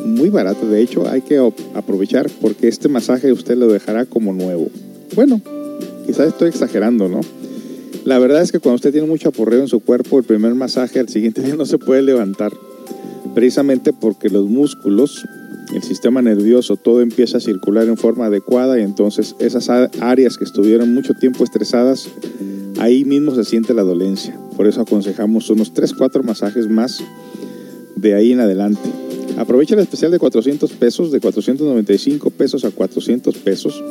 [0.04, 0.66] muy barata.
[0.66, 1.38] De hecho, hay que
[1.74, 4.68] aprovechar porque este masaje usted lo dejará como nuevo.
[5.14, 5.40] Bueno,
[6.06, 7.20] quizás estoy exagerando, ¿no?
[8.04, 11.00] La verdad es que cuando usted tiene mucho aporreo en su cuerpo, el primer masaje
[11.00, 12.52] al siguiente día no se puede levantar.
[13.34, 15.24] Precisamente porque los músculos,
[15.74, 20.44] el sistema nervioso, todo empieza a circular en forma adecuada y entonces esas áreas que
[20.44, 22.08] estuvieron mucho tiempo estresadas,
[22.78, 24.38] ahí mismo se siente la dolencia.
[24.56, 27.02] Por eso aconsejamos unos 3, 4 masajes más
[27.96, 28.88] de ahí en adelante.
[29.36, 33.82] Aprovecha el especial de 400 pesos, de 495 pesos a 400 pesos.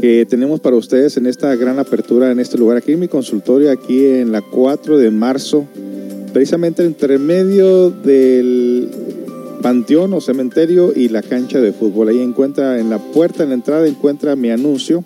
[0.00, 3.70] que tenemos para ustedes en esta gran apertura en este lugar, aquí en mi consultorio,
[3.70, 5.66] aquí en la 4 de marzo,
[6.32, 8.88] precisamente entre medio del
[9.62, 12.08] panteón o cementerio y la cancha de fútbol.
[12.08, 15.04] Ahí encuentra, en la puerta, en la entrada, encuentra mi anuncio,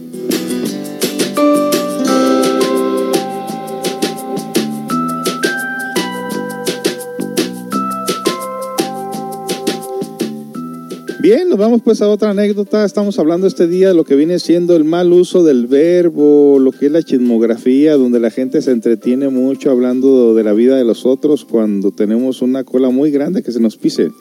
[11.26, 12.84] Bien, nos vamos pues a otra anécdota.
[12.84, 16.70] Estamos hablando este día de lo que viene siendo el mal uso del verbo, lo
[16.70, 20.84] que es la chismografía, donde la gente se entretiene mucho hablando de la vida de
[20.84, 24.12] los otros cuando tenemos una cola muy grande que se nos pise.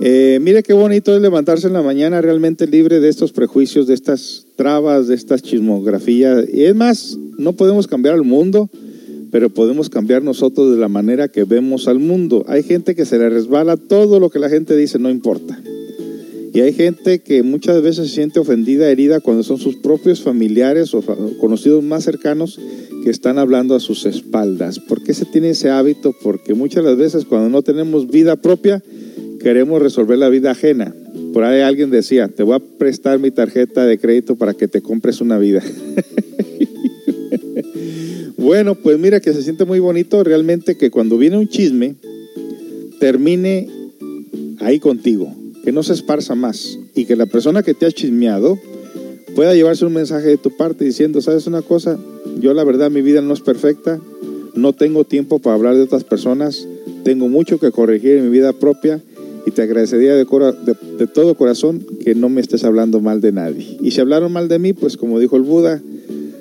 [0.00, 3.94] Eh, mire qué bonito es levantarse en la mañana realmente libre de estos prejuicios, de
[3.94, 6.44] estas trabas, de estas chismografías.
[6.52, 8.68] Y es más, no podemos cambiar al mundo,
[9.30, 12.44] pero podemos cambiar nosotros de la manera que vemos al mundo.
[12.48, 15.58] Hay gente que se le resbala todo lo que la gente dice, no importa.
[16.58, 20.92] Y hay gente que muchas veces se siente ofendida, herida, cuando son sus propios familiares
[20.92, 21.02] o
[21.38, 22.58] conocidos más cercanos
[23.04, 24.80] que están hablando a sus espaldas.
[24.80, 26.12] ¿Por qué se tiene ese hábito?
[26.20, 28.82] Porque muchas veces cuando no tenemos vida propia,
[29.38, 30.92] queremos resolver la vida ajena.
[31.32, 34.82] Por ahí alguien decía, te voy a prestar mi tarjeta de crédito para que te
[34.82, 35.62] compres una vida.
[38.36, 41.94] bueno, pues mira que se siente muy bonito realmente que cuando viene un chisme,
[42.98, 43.68] termine
[44.58, 48.58] ahí contigo, que no se esparza más y que la persona que te ha chismeado
[49.34, 51.98] pueda llevarse un mensaje de tu parte diciendo, ¿sabes una cosa?
[52.40, 54.00] Yo la verdad mi vida no es perfecta,
[54.54, 56.66] no tengo tiempo para hablar de otras personas,
[57.04, 59.00] tengo mucho que corregir en mi vida propia
[59.46, 60.26] y te agradecería de,
[61.14, 63.78] todo corazón que no me estés hablando mal de nadie.
[63.80, 65.80] Y si hablaron mal de mí, pues como dijo el Buda,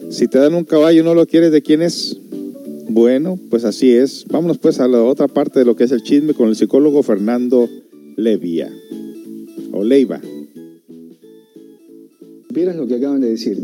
[0.09, 2.18] si te dan un caballo y no lo quieres, ¿de quién es?
[2.89, 4.26] Bueno, pues así es.
[4.28, 7.03] Vámonos pues a la otra parte de lo que es el chisme con el psicólogo
[7.03, 7.70] Fernando
[8.15, 8.72] Levia.
[9.78, 10.19] O Leiva.
[12.49, 13.61] Vieras lo que acaban de decir.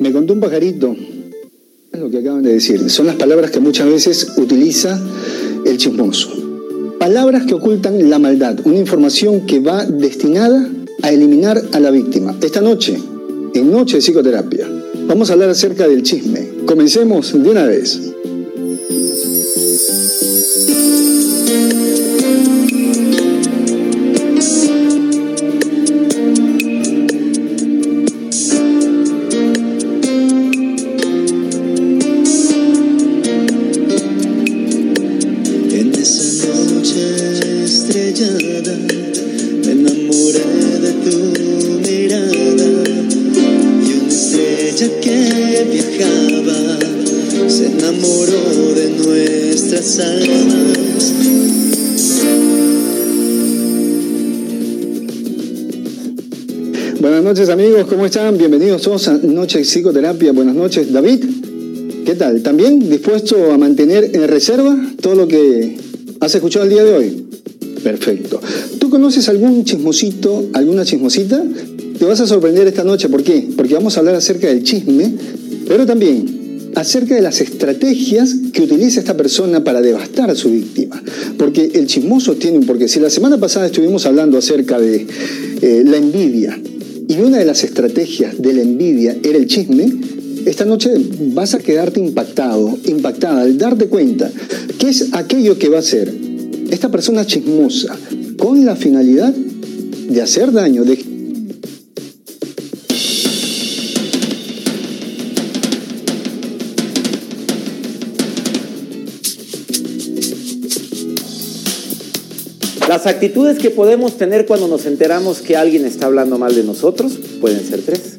[0.00, 0.96] Me contó un pajarito.
[1.92, 2.90] Lo que acaban de decir.
[2.90, 5.00] Son las palabras que muchas veces utiliza
[5.64, 6.30] el chismoso.
[6.98, 8.58] Palabras que ocultan la maldad.
[8.64, 10.68] Una información que va destinada
[11.02, 12.36] a eliminar a la víctima.
[12.42, 12.98] Esta noche,
[13.54, 14.68] en Noche de Psicoterapia,
[15.06, 16.48] vamos a hablar acerca del chisme.
[16.66, 18.00] Comencemos de una vez.
[36.00, 38.76] Esa noche estrellada
[39.64, 40.44] me enamoré
[40.80, 41.18] de tu
[41.80, 42.68] mirada
[43.82, 46.78] y una estrella que viajaba
[47.48, 51.12] se enamoró de nuestras almas.
[57.00, 58.38] Buenas noches amigos, ¿cómo están?
[58.38, 60.32] Bienvenidos todos a Noche de Psicoterapia.
[60.32, 61.24] Buenas noches, David.
[62.04, 62.42] ¿Qué tal?
[62.42, 65.87] ¿También dispuesto a mantener en reserva todo lo que
[66.28, 67.26] has escuchado el día de hoy?
[67.82, 68.40] Perfecto.
[68.78, 71.42] ¿Tú conoces algún chismosito, alguna chismosita?
[71.98, 73.08] Te vas a sorprender esta noche.
[73.08, 73.48] ¿Por qué?
[73.56, 75.14] Porque vamos a hablar acerca del chisme,
[75.66, 81.02] pero también acerca de las estrategias que utiliza esta persona para devastar a su víctima.
[81.38, 82.88] Porque el chismoso tiene un porqué.
[82.88, 85.06] Si la semana pasada estuvimos hablando acerca de
[85.62, 86.60] eh, la envidia
[87.08, 89.90] y una de las estrategias de la envidia era el chisme,
[90.48, 90.90] esta noche
[91.34, 94.30] vas a quedarte impactado, impactada al darte cuenta
[94.78, 96.12] que es aquello que va a hacer
[96.70, 97.96] esta persona chismosa
[98.38, 101.18] con la finalidad de hacer daño, de
[112.88, 117.18] Las actitudes que podemos tener cuando nos enteramos que alguien está hablando mal de nosotros
[117.38, 118.14] pueden ser tres.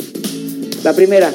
[0.83, 1.33] La primera,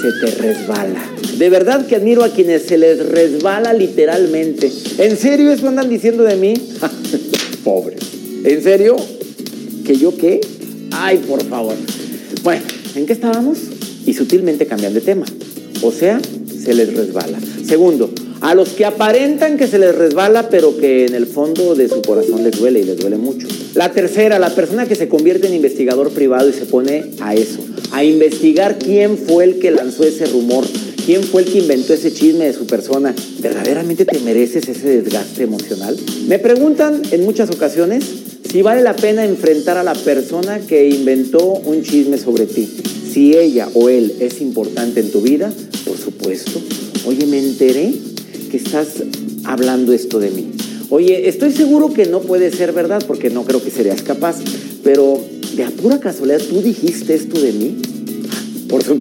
[0.00, 1.12] se te resbala.
[1.36, 4.70] De verdad que admiro a quienes se les resbala literalmente.
[4.98, 6.54] ¿En serio eso andan diciendo de mí?
[7.64, 7.96] Pobre.
[8.44, 8.96] ¿En serio?
[9.84, 10.40] ¿Que yo qué?
[10.92, 11.74] Ay, por favor.
[12.42, 12.62] Bueno,
[12.94, 13.58] ¿en qué estábamos?
[14.06, 15.26] Y sutilmente cambian de tema.
[15.82, 17.38] O sea, se les resbala.
[17.66, 21.88] Segundo, a los que aparentan que se les resbala, pero que en el fondo de
[21.88, 23.46] su corazón les duele y les duele mucho.
[23.74, 27.58] La tercera, la persona que se convierte en investigador privado y se pone a eso,
[27.92, 30.64] a investigar quién fue el que lanzó ese rumor,
[31.04, 33.14] quién fue el que inventó ese chisme de su persona.
[33.40, 35.96] ¿Verdaderamente te mereces ese desgaste emocional?
[36.26, 38.04] Me preguntan en muchas ocasiones
[38.50, 42.68] si vale la pena enfrentar a la persona que inventó un chisme sobre ti.
[43.12, 45.52] Si ella o él es importante en tu vida,
[45.86, 46.60] por supuesto.
[47.06, 47.92] Oye, me enteré
[48.50, 48.88] que estás
[49.44, 50.50] hablando esto de mí.
[50.90, 54.36] Oye, estoy seguro que no puede ser verdad porque no creo que serías capaz,
[54.82, 55.22] pero
[55.54, 57.76] de a pura casualidad tú dijiste esto de mí.
[58.70, 58.98] Por supuesto.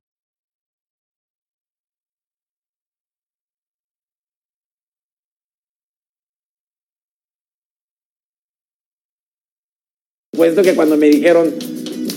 [10.36, 11.54] Puesto que cuando me dijeron,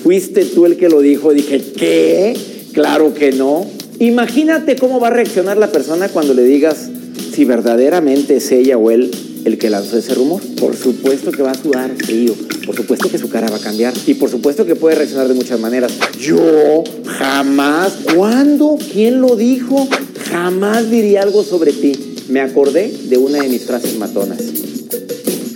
[0.03, 2.37] fuiste tú el que lo dijo, dije, ¿qué?
[2.73, 3.65] Claro que no.
[4.01, 6.91] Imagínate cómo va a reaccionar la persona cuando le digas
[7.33, 9.11] si verdaderamente es ella o él
[9.45, 10.41] el que lanzó ese rumor.
[10.59, 12.35] Por supuesto que va a sudar frío,
[12.67, 15.35] por supuesto que su cara va a cambiar y por supuesto que puede reaccionar de
[15.35, 15.93] muchas maneras.
[16.19, 18.79] Yo jamás, ¿cuándo?
[18.93, 19.89] ¿Quién lo dijo?
[20.31, 21.93] Jamás diría algo sobre ti.
[22.29, 24.39] Me acordé de una de mis frases matonas.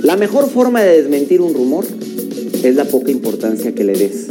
[0.02, 1.86] La mejor forma de desmentir un rumor
[2.62, 4.26] es la poca importancia que le des.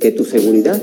[0.00, 0.80] Que tu seguridad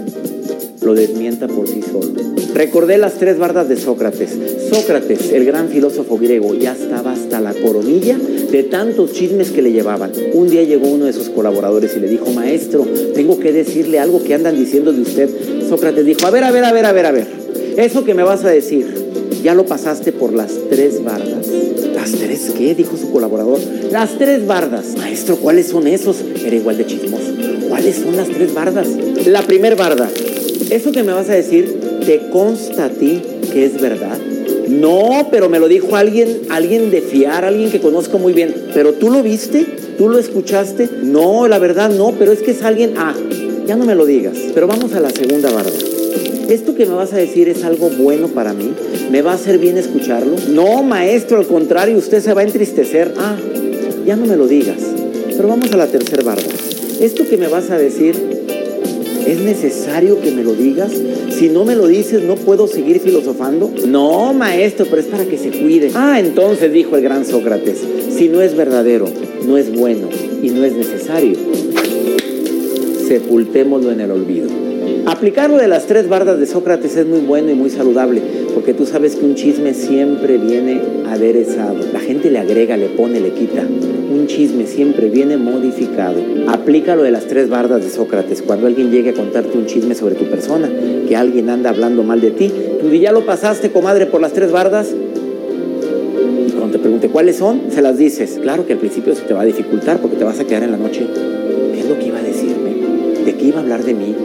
[0.82, 2.14] lo desmienta por sí solo.
[2.54, 4.30] Recordé las tres bardas de Sócrates.
[4.70, 9.72] Sócrates, el gran filósofo griego, ya estaba hasta la coronilla de tantos chismes que le
[9.72, 10.12] llevaban.
[10.34, 14.24] Un día llegó uno de sus colaboradores y le dijo, maestro, tengo que decirle algo
[14.24, 15.30] que andan diciendo de usted.
[15.68, 17.28] Sócrates dijo, a ver, a ver, a ver, a ver, a ver.
[17.78, 18.86] Eso que me vas a decir,
[19.44, 21.48] ya lo pasaste por las tres bardas.
[21.96, 22.76] ¿Las tres qué?
[22.76, 23.60] Dijo su colaborador.
[23.92, 24.96] Las tres bardas.
[24.96, 26.18] Maestro, ¿cuáles son esos?
[26.46, 27.34] Era igual de chismoso.
[27.68, 28.88] ¿Cuáles son las tres bardas?
[29.26, 30.08] La primer barda.
[30.70, 33.22] ¿Eso que me vas a decir te consta a ti
[33.52, 34.20] que es verdad?
[34.80, 38.54] No, pero me lo dijo alguien, alguien de fiar, alguien que conozco muy bien.
[38.74, 39.66] ¿Pero tú lo viste?
[39.98, 40.90] ¿Tú lo escuchaste?
[41.04, 42.94] No, la verdad no, pero es que es alguien...
[42.98, 43.14] Ah,
[43.68, 44.36] ya no me lo digas.
[44.54, 45.72] Pero vamos a la segunda barda.
[46.50, 48.74] ¿Esto que me vas a decir es algo bueno para mí?
[49.12, 50.36] ¿Me va a hacer bien escucharlo?
[50.50, 53.14] No, maestro, al contrario, usted se va a entristecer.
[53.18, 53.36] Ah,
[54.06, 54.80] ya no me lo digas.
[55.28, 56.50] Pero vamos a la tercera barda.
[57.00, 58.16] ¿Esto que me vas a decir
[59.26, 60.92] ¿Es necesario que me lo digas?
[61.44, 63.70] Si no me lo dices, ¿no puedo seguir filosofando?
[63.86, 65.92] No, maestro, pero es para que se cuide.
[65.94, 69.08] Ah, entonces dijo el gran Sócrates, si no es verdadero,
[69.46, 70.08] no es bueno
[70.42, 71.36] y no es necesario,
[73.10, 74.73] sepultémoslo en el olvido.
[75.06, 78.22] Aplicar lo de las tres bardas de Sócrates es muy bueno y muy saludable,
[78.54, 81.76] porque tú sabes que un chisme siempre viene aderezado.
[81.92, 83.64] La gente le agrega, le pone, le quita.
[83.64, 86.22] Un chisme siempre viene modificado.
[86.48, 88.42] Aplica lo de las tres bardas de Sócrates.
[88.42, 90.70] Cuando alguien llegue a contarte un chisme sobre tu persona,
[91.06, 92.50] que alguien anda hablando mal de ti,
[92.80, 94.94] tú ya lo pasaste, comadre, por las tres bardas.
[96.48, 98.40] Y cuando te pregunte cuáles son, se las dices.
[98.42, 100.72] Claro que al principio se te va a dificultar porque te vas a quedar en
[100.72, 101.06] la noche.
[101.74, 102.72] ¿Qué es lo que iba a decirme?
[103.26, 104.16] ¿De qué iba a hablar de mí?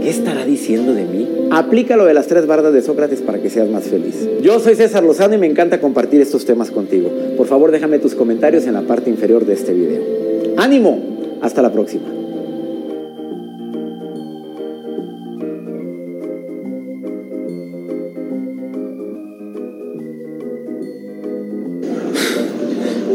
[0.00, 1.28] ¿Qué estará diciendo de mí?
[1.50, 4.28] Aplica lo de las tres bardas de Sócrates para que seas más feliz.
[4.42, 7.10] Yo soy César Lozano y me encanta compartir estos temas contigo.
[7.36, 10.02] Por favor, déjame tus comentarios en la parte inferior de este video.
[10.56, 10.98] ¡Ánimo!
[11.42, 12.19] Hasta la próxima.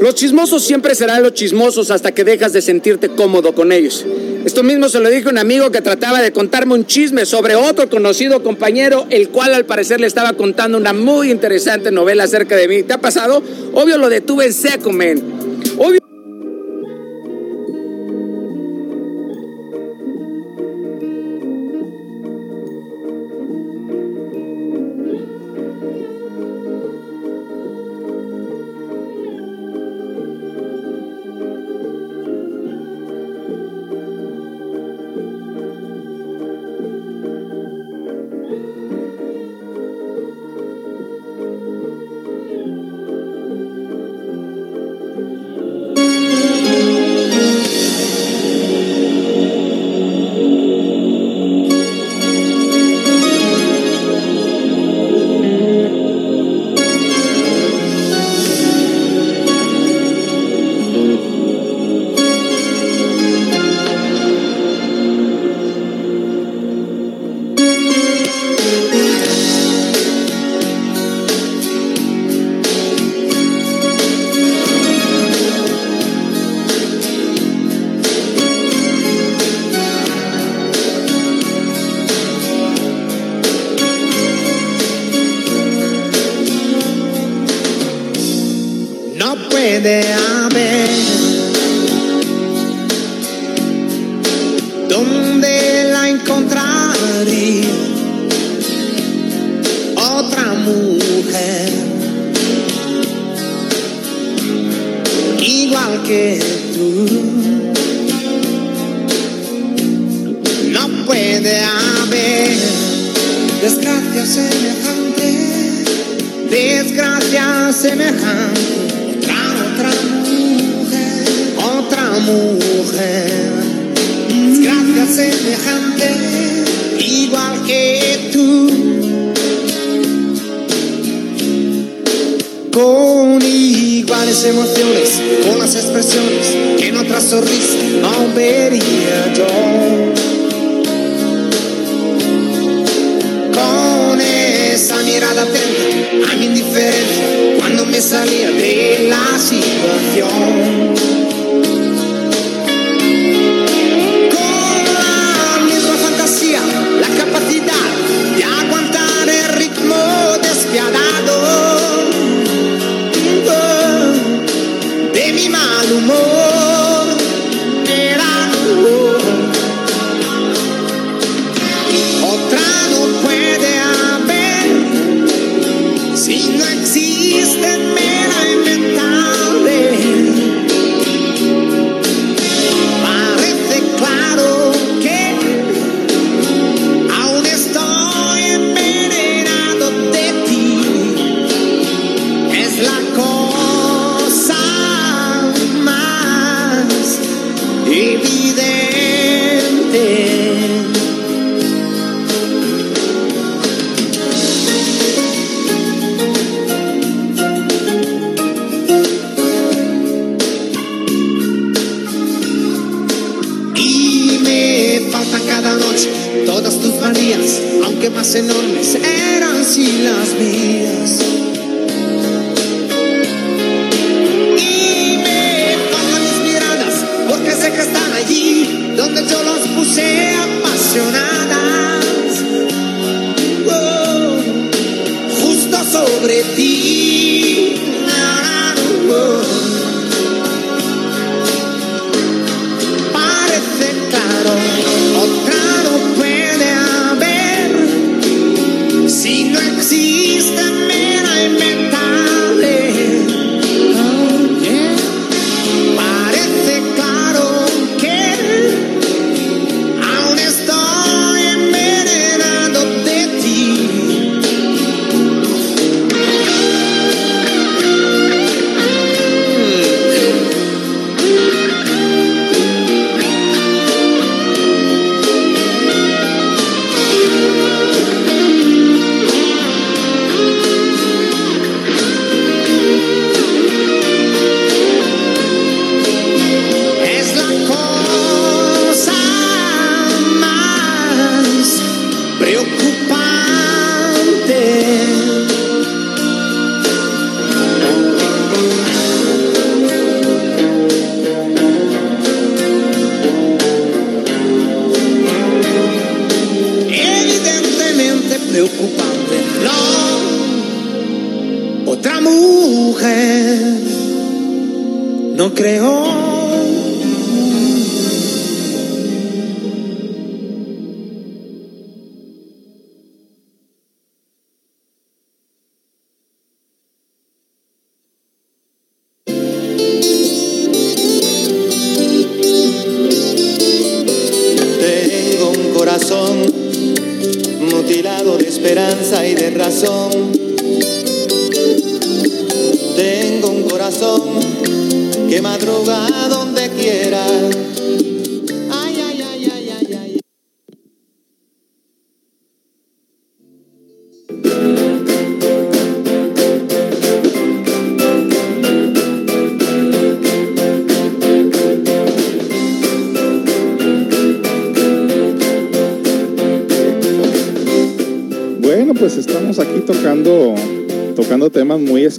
[0.05, 4.05] Los chismosos siempre serán los chismosos hasta que dejas de sentirte cómodo con ellos.
[4.45, 7.89] Esto mismo se lo dijo un amigo que trataba de contarme un chisme sobre otro
[7.89, 12.67] conocido compañero, el cual al parecer le estaba contando una muy interesante novela acerca de
[12.67, 12.83] mí.
[12.83, 13.41] ¿Te ha pasado?
[13.73, 14.91] Obvio lo detuve en seco.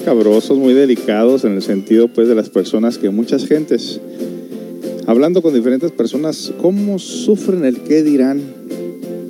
[0.06, 4.00] Escabrosos, muy delicados en el sentido pues de las personas que muchas gentes
[5.04, 8.40] hablando con diferentes personas cómo sufren el qué dirán.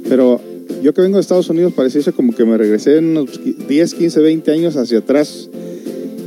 [0.07, 0.39] Pero
[0.83, 4.20] yo que vengo de Estados Unidos pareciese como que me regresé en unos 10, 15,
[4.20, 5.49] 20 años hacia atrás.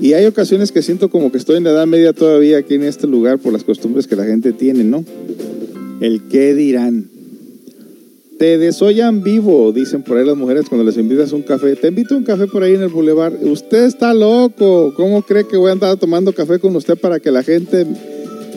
[0.01, 2.81] Y hay ocasiones que siento como que estoy en la edad media todavía aquí en
[2.81, 5.05] este lugar por las costumbres que la gente tiene, ¿no?
[6.01, 7.18] El qué dirán.
[8.39, 11.75] Te desollan vivo, dicen por ahí las mujeres cuando les invitas a un café.
[11.75, 13.33] Te invito a un café por ahí en el bulevar.
[13.41, 14.93] Usted está loco.
[14.95, 17.85] ¿Cómo cree que voy a andar tomando café con usted para que la gente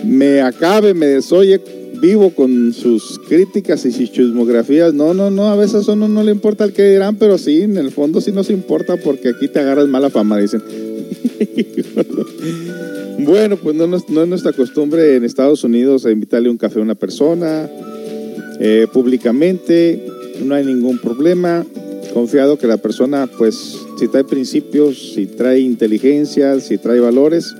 [0.04, 1.60] me acabe, me desoye
[2.00, 4.94] vivo con sus críticas y sus chismografías?
[4.94, 5.48] No, no, no.
[5.48, 8.20] A veces a uno no le importa el que dirán, pero sí, en el fondo
[8.20, 10.62] sí nos importa porque aquí te agarras mala fama, dicen.
[13.18, 16.94] bueno, pues no, no es nuestra costumbre en Estados Unidos invitarle un café a una
[16.94, 17.68] persona
[18.60, 20.04] eh, públicamente,
[20.44, 21.64] no hay ningún problema.
[22.12, 27.54] Confiado que la persona, pues, si trae principios, si trae inteligencia, si trae valores,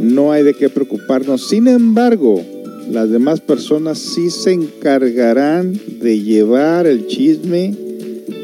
[0.00, 1.48] no hay de qué preocuparnos.
[1.48, 2.42] Sin embargo,
[2.90, 7.74] las demás personas sí se encargarán de llevar el chisme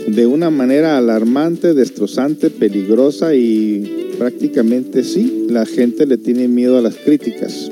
[0.07, 6.82] de una manera alarmante, destrozante, peligrosa y prácticamente sí, la gente le tiene miedo a
[6.82, 7.70] las críticas.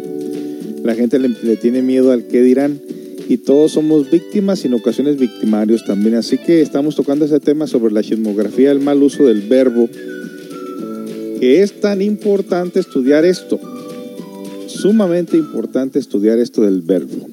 [0.82, 2.80] La gente le, le tiene miedo al qué dirán
[3.28, 6.14] y todos somos víctimas y en ocasiones victimarios también.
[6.14, 9.88] Así que estamos tocando ese tema sobre la chismografía, el mal uso del verbo,
[11.40, 13.58] que es tan importante estudiar esto,
[14.66, 17.28] sumamente importante estudiar esto del verbo.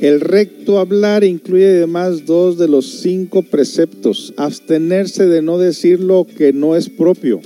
[0.00, 4.34] El recto hablar incluye además dos de los cinco preceptos.
[4.36, 7.40] Abstenerse de no decir lo que no es propio.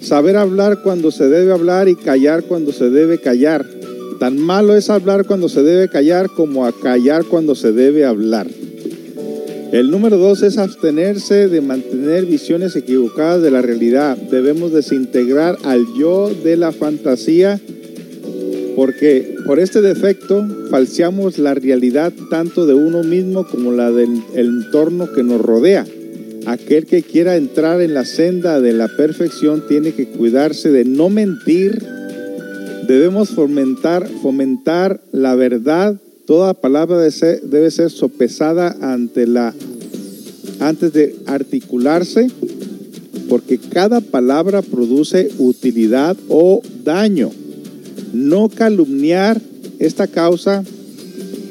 [0.00, 3.79] Saber hablar cuando se debe hablar y callar cuando se debe callar.
[4.20, 8.46] Tan malo es hablar cuando se debe callar como a callar cuando se debe hablar.
[9.72, 14.18] El número dos es abstenerse de mantener visiones equivocadas de la realidad.
[14.18, 17.58] Debemos desintegrar al yo de la fantasía
[18.76, 24.46] porque por este defecto falseamos la realidad tanto de uno mismo como la del el
[24.64, 25.86] entorno que nos rodea.
[26.44, 31.08] Aquel que quiera entrar en la senda de la perfección tiene que cuidarse de no
[31.08, 31.99] mentir.
[32.90, 35.94] Debemos fomentar, fomentar la verdad.
[36.26, 39.54] Toda palabra debe ser, sopesada ante la,
[40.58, 42.26] antes de articularse,
[43.28, 47.30] porque cada palabra produce utilidad o daño
[48.12, 49.40] no calumniar
[49.78, 50.64] esta causa,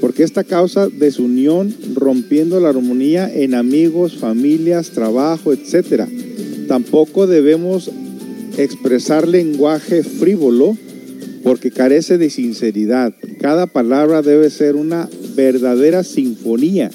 [0.02, 6.04] porque esta causa desunión, rompiendo la armonía en amigos, familias, trabajo, etc.
[6.68, 7.90] Tampoco debemos
[8.58, 10.76] expresar lenguaje frívolo,
[11.44, 13.14] porque carece de sinceridad.
[13.40, 16.92] Cada palabra debe ser una verdadera sinfonía.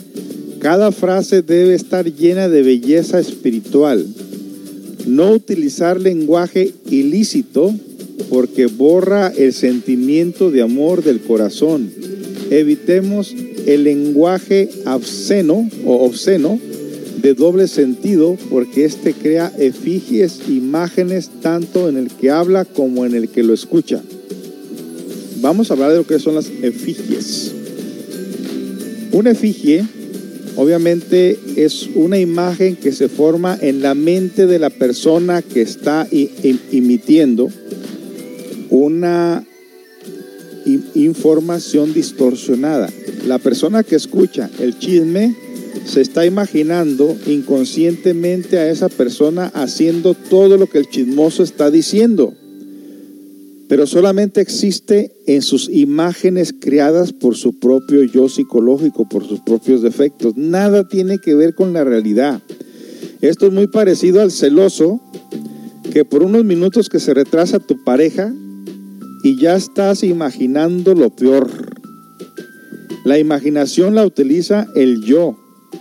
[0.58, 4.06] Cada frase debe estar llena de belleza espiritual.
[5.06, 7.74] No utilizar lenguaje ilícito
[8.30, 11.90] porque borra el sentimiento de amor del corazón.
[12.50, 13.34] Evitemos
[13.66, 16.58] el lenguaje obsceno o obsceno
[17.20, 23.14] de doble sentido porque éste crea efigies, imágenes tanto en el que habla como en
[23.14, 24.02] el que lo escucha.
[25.44, 27.52] Vamos a hablar de lo que son las efigies.
[29.12, 29.84] Una efigie
[30.56, 36.08] obviamente es una imagen que se forma en la mente de la persona que está
[36.10, 37.50] emitiendo
[38.70, 39.44] una
[40.94, 42.88] información distorsionada.
[43.26, 45.36] La persona que escucha el chisme
[45.84, 52.32] se está imaginando inconscientemente a esa persona haciendo todo lo que el chismoso está diciendo.
[53.68, 59.80] Pero solamente existe en sus imágenes creadas por su propio yo psicológico, por sus propios
[59.82, 60.36] defectos.
[60.36, 62.42] Nada tiene que ver con la realidad.
[63.20, 65.00] Esto es muy parecido al celoso
[65.92, 68.32] que por unos minutos que se retrasa tu pareja,
[69.24, 71.48] y ya estás imaginando lo peor.
[73.06, 75.38] La imaginación la utiliza el yo,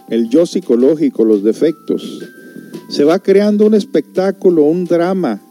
[0.10, 2.22] el yo psicológico, los defectos.
[2.90, 5.42] Se va creando un espectáculo, un drama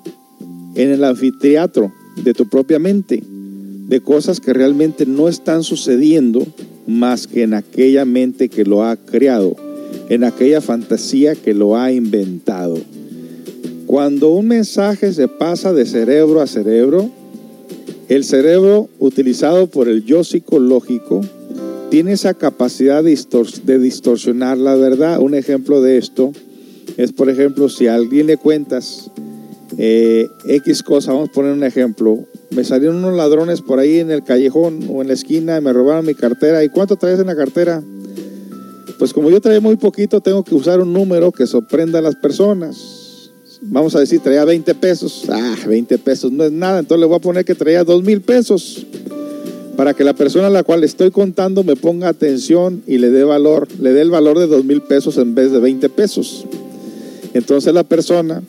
[0.74, 3.22] en el anfiteatro de tu propia mente,
[3.89, 6.47] de cosas que realmente no están sucediendo
[6.86, 9.56] más que en aquella mente que lo ha creado,
[10.09, 12.78] en aquella fantasía que lo ha inventado.
[13.86, 17.10] Cuando un mensaje se pasa de cerebro a cerebro,
[18.09, 21.20] el cerebro utilizado por el yo psicológico
[21.90, 25.20] tiene esa capacidad de, distor- de distorsionar la verdad.
[25.20, 26.32] Un ejemplo de esto
[26.97, 29.10] es, por ejemplo, si a alguien le cuentas
[29.78, 34.11] eh, X cosa, vamos a poner un ejemplo, me salieron unos ladrones por ahí en
[34.11, 36.62] el callejón o en la esquina y me robaron mi cartera.
[36.62, 37.82] ¿Y cuánto traes en la cartera?
[38.99, 42.16] Pues como yo traía muy poquito, tengo que usar un número que sorprenda a las
[42.16, 43.31] personas.
[43.62, 45.24] Vamos a decir, traía 20 pesos.
[45.28, 46.81] Ah, 20 pesos no es nada.
[46.81, 48.86] Entonces le voy a poner que traía 2 mil pesos.
[49.77, 53.24] Para que la persona a la cual estoy contando me ponga atención y le dé
[53.24, 56.44] valor, le dé el valor de 2 mil pesos en vez de 20 pesos.
[57.32, 58.43] Entonces la persona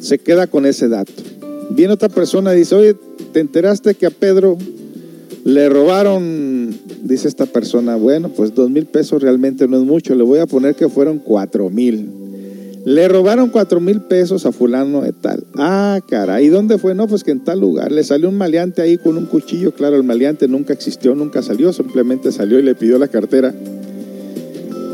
[0.00, 1.12] se queda con ese dato.
[1.70, 2.94] Viene otra persona y dice, oye,
[3.32, 4.58] ¿te enteraste que a Pedro
[5.44, 6.74] le robaron?
[7.02, 10.46] Dice esta persona, bueno, pues dos mil pesos realmente no es mucho, le voy a
[10.46, 12.08] poner que fueron cuatro mil.
[12.84, 15.44] Le robaron cuatro mil pesos a fulano de tal.
[15.56, 16.94] Ah, caray, ¿y dónde fue?
[16.94, 17.90] No, pues que en tal lugar.
[17.90, 19.72] Le salió un maleante ahí con un cuchillo.
[19.72, 23.54] Claro, el maleante nunca existió, nunca salió, simplemente salió y le pidió la cartera.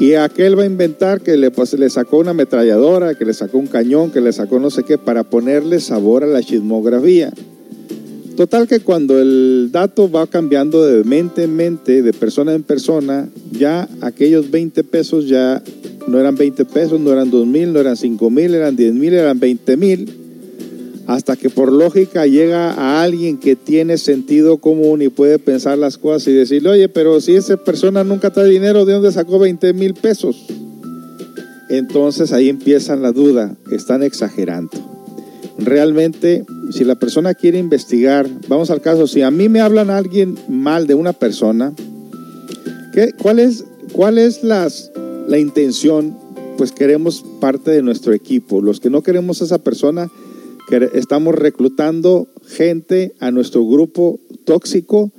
[0.00, 3.58] Y aquel va a inventar que le, pues, le sacó una ametralladora, que le sacó
[3.58, 7.30] un cañón, que le sacó no sé qué, para ponerle sabor a la chismografía.
[8.34, 13.28] Total que cuando el dato va cambiando de mente en mente, de persona en persona,
[13.52, 15.62] ya aquellos 20 pesos ya
[16.08, 19.12] no eran 20 pesos, no eran 2 mil, no eran 5 mil, eran 10 mil,
[19.12, 20.19] eran 20 mil.
[21.10, 25.98] Hasta que por lógica llega a alguien que tiene sentido común y puede pensar las
[25.98, 29.72] cosas y decirle, oye, pero si esa persona nunca trae dinero, ¿de dónde sacó 20
[29.72, 30.46] mil pesos?
[31.68, 34.70] Entonces ahí empieza la duda, están exagerando.
[35.58, 40.38] Realmente, si la persona quiere investigar, vamos al caso, si a mí me hablan alguien
[40.48, 41.72] mal de una persona,
[42.92, 44.92] ¿qué, ¿cuál es, cuál es las,
[45.26, 46.16] la intención?
[46.56, 48.60] Pues queremos parte de nuestro equipo.
[48.60, 50.08] Los que no queremos a esa persona,
[50.76, 55.10] estamos reclutando gente a nuestro grupo tóxico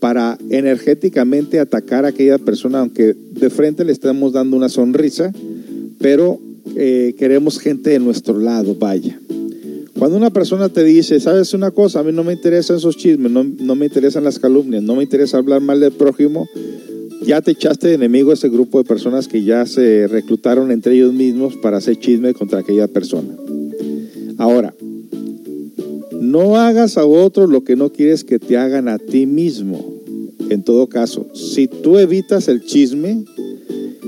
[0.00, 5.32] para energéticamente atacar a aquella persona, aunque de frente le estamos dando una sonrisa,
[5.98, 6.38] pero
[6.76, 9.18] eh, queremos gente de nuestro lado, vaya.
[9.98, 13.32] Cuando una persona te dice, sabes una cosa, a mí no me interesan esos chismes,
[13.32, 16.48] no, no me interesan las calumnias, no me interesa hablar mal del prójimo,
[17.26, 20.94] ya te echaste de enemigo a ese grupo de personas que ya se reclutaron entre
[20.94, 23.34] ellos mismos para hacer chisme contra aquella persona.
[24.38, 24.72] Ahora,
[26.30, 29.94] no hagas a otros lo que no quieres que te hagan a ti mismo.
[30.50, 33.24] En todo caso, si tú evitas el chisme,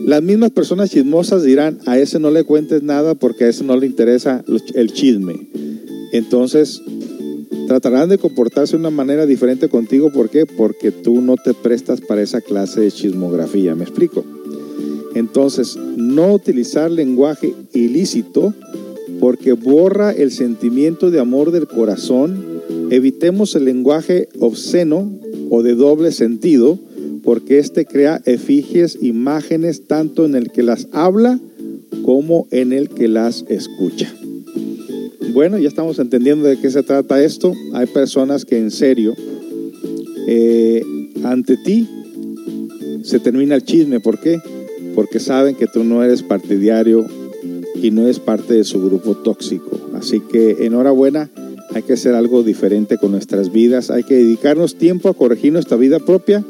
[0.06, 3.76] las mismas personas chismosas dirán, a ese no le cuentes nada porque a ese no
[3.76, 4.44] le interesa
[4.74, 5.48] el chisme.
[6.12, 6.82] Entonces,
[7.66, 10.10] tratarán de comportarse de una manera diferente contigo.
[10.10, 10.47] ¿Por qué?
[10.47, 13.74] Porque tú no te prestas para esa clase de chismografía.
[13.74, 14.24] ¿Me explico?
[15.14, 18.55] Entonces, no utilizar lenguaje ilícito
[19.20, 22.42] porque borra el sentimiento de amor del corazón.
[22.90, 25.09] Evitemos el lenguaje obsceno
[25.51, 26.78] o de doble sentido,
[27.22, 31.38] porque este crea efigies, imágenes, tanto en el que las habla
[32.02, 34.12] como en el que las escucha.
[35.34, 37.52] Bueno, ya estamos entendiendo de qué se trata esto.
[37.74, 39.14] Hay personas que en serio,
[40.26, 40.82] eh,
[41.22, 41.86] ante ti,
[43.02, 44.01] se termina el chisme.
[44.01, 44.40] ¿Por qué?
[44.94, 47.06] Porque saben que tú no eres partidario
[47.82, 49.78] y no es parte de su grupo tóxico.
[49.94, 51.31] Así que enhorabuena,
[51.74, 55.77] hay que hacer algo diferente con nuestras vidas, hay que dedicarnos tiempo a corregir nuestra
[55.77, 56.44] vida propia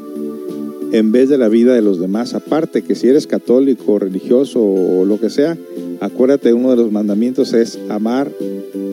[0.91, 2.33] en vez de la vida de los demás.
[2.33, 5.57] Aparte que si eres católico, religioso o lo que sea,
[5.99, 8.31] acuérdate, uno de los mandamientos es amar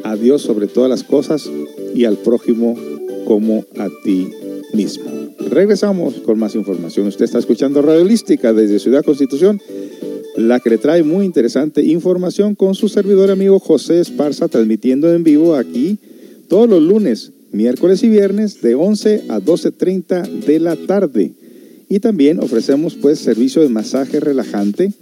[0.05, 1.51] a Dios sobre todas las cosas
[1.94, 2.77] y al prójimo
[3.27, 4.28] como a ti
[4.74, 5.05] mismo.
[5.51, 7.06] Regresamos con más información.
[7.06, 9.60] Usted está escuchando Radio Holística desde Ciudad Constitución
[10.39, 15.24] la que le trae muy interesante información con su servidor amigo José Esparza, transmitiendo en
[15.24, 15.98] vivo aquí
[16.48, 21.32] todos los lunes, miércoles y viernes de 11 a 12.30 de la tarde.
[21.89, 24.93] Y también ofrecemos pues servicio de masaje relajante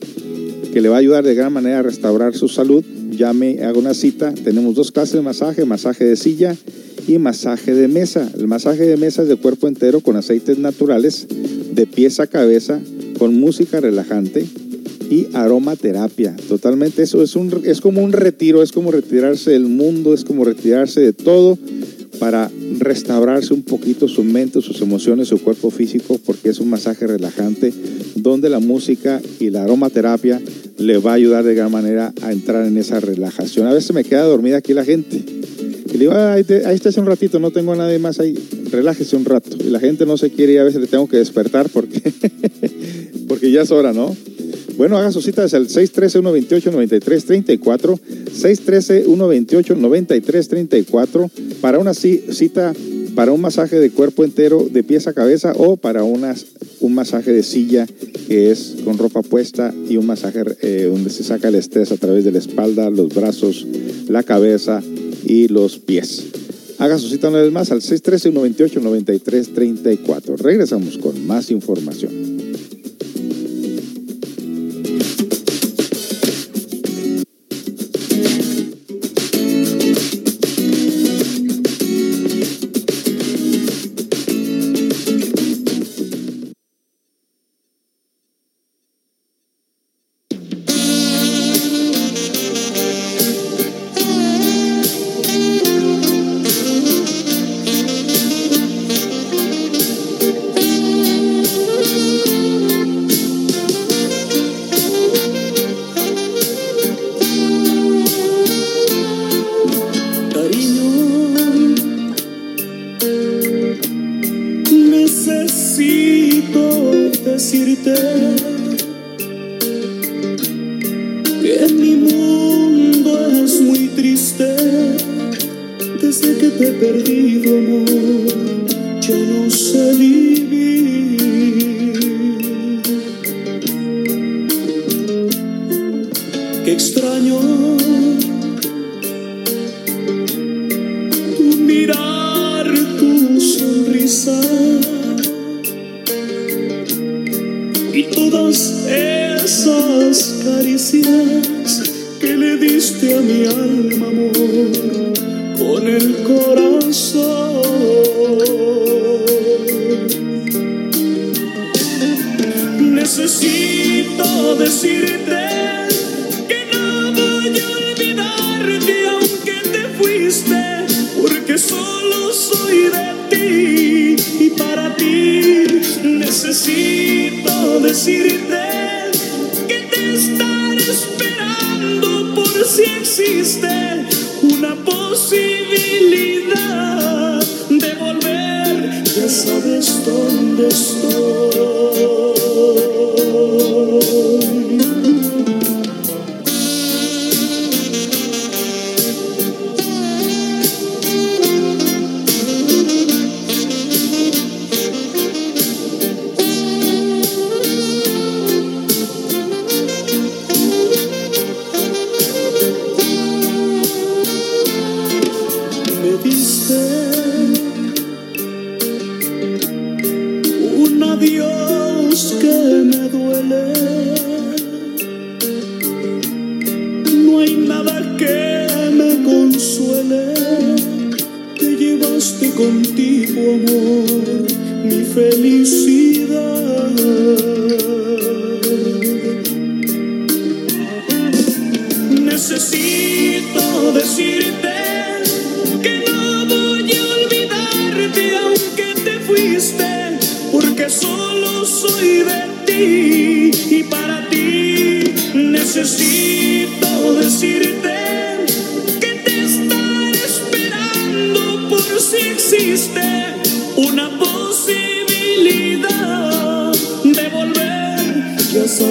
[0.73, 2.83] que le va a ayudar de gran manera a restaurar su salud.
[3.11, 4.33] Llame, haga una cita.
[4.33, 6.57] Tenemos dos clases de masaje, masaje de silla
[7.07, 8.31] y masaje de mesa.
[8.39, 11.27] El masaje de mesa es de cuerpo entero con aceites naturales,
[11.73, 12.81] de pies a cabeza,
[13.19, 14.47] con música relajante
[15.11, 16.35] y aromaterapia.
[16.49, 20.45] Totalmente eso es, un, es como un retiro, es como retirarse del mundo, es como
[20.45, 21.59] retirarse de todo
[22.19, 27.07] para restaurarse un poquito su mente, sus emociones, su cuerpo físico, porque es un masaje
[27.07, 27.73] relajante
[28.15, 30.41] donde la música y la aromaterapia
[30.79, 33.67] le va a ayudar de gran manera a entrar en esa relajación.
[33.67, 35.17] A veces me queda dormida aquí la gente.
[35.89, 38.19] Y le digo, "Ah, ahí, te- ahí estás un ratito, no tengo a nadie más
[38.19, 38.35] ahí,
[38.71, 39.57] relájese un rato.
[39.61, 42.01] Y la gente no se quiere y a veces le tengo que despertar porque,
[43.29, 44.15] porque ya es hora, ¿no?
[44.77, 48.01] Bueno, haga su cita desde el 613-128-9334,
[48.41, 51.31] 613-128-9334
[51.61, 52.75] para una ci- cita
[53.15, 56.45] para un masaje de cuerpo entero de pies a cabeza o para unas,
[56.81, 57.87] un masaje de silla
[58.29, 61.97] que es con ropa puesta y un masaje eh, donde se saca el estrés a
[61.97, 63.67] través de la espalda, los brazos,
[64.09, 64.83] la cabeza
[65.25, 66.25] y los pies.
[66.79, 70.37] Haga su cita una vez más al 613-128-9334.
[70.37, 72.36] Regresamos con más información.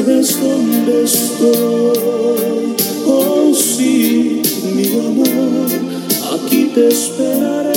[0.05, 2.75] Sabes dónde estoy.
[3.07, 4.41] Oh sí,
[4.75, 5.67] mi amor,
[6.33, 7.74] aquí te esperaré.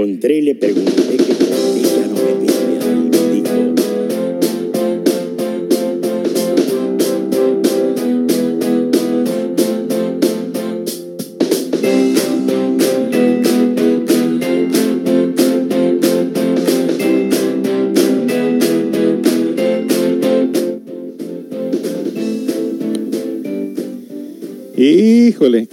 [0.00, 1.09] Encontré y le pregunté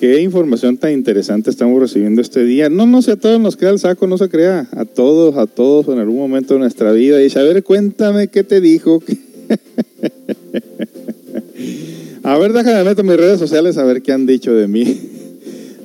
[0.07, 2.69] qué información tan interesante estamos recibiendo este día.
[2.69, 4.69] No, no sé, a todos nos queda el saco, no se crea.
[4.71, 7.21] A todos, a todos en algún momento de nuestra vida.
[7.21, 9.03] Y a ver, cuéntame qué te dijo.
[12.23, 14.85] a ver, déjame meter mis redes sociales a ver qué han dicho de mí.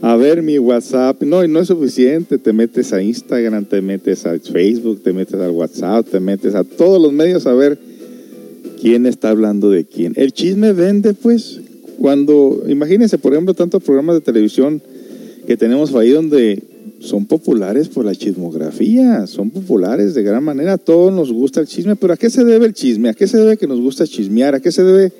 [0.05, 1.23] A ver mi WhatsApp.
[1.23, 2.37] No, no es suficiente.
[2.37, 6.65] Te metes a Instagram, te metes a Facebook, te metes al WhatsApp, te metes a
[6.65, 7.79] todos los medios a ver
[8.81, 10.13] quién está hablando de quién.
[10.17, 11.61] El chisme vende, pues.
[12.03, 14.83] Cuando, imagínense, por ejemplo, tantos programas de televisión
[15.47, 16.61] que tenemos ahí donde
[16.99, 21.69] son populares por la chismografía, son populares de gran manera, a todos nos gusta el
[21.69, 23.09] chisme, pero ¿a qué se debe el chisme?
[23.09, 24.57] ¿A qué se debe que nos gusta chismear?
[24.57, 25.13] ¿A qué se debe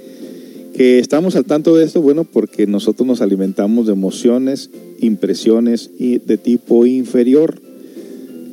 [0.75, 2.03] que estamos al tanto de esto?
[2.03, 4.69] Bueno, porque nosotros nos alimentamos de emociones,
[4.99, 7.63] impresiones y de tipo inferior.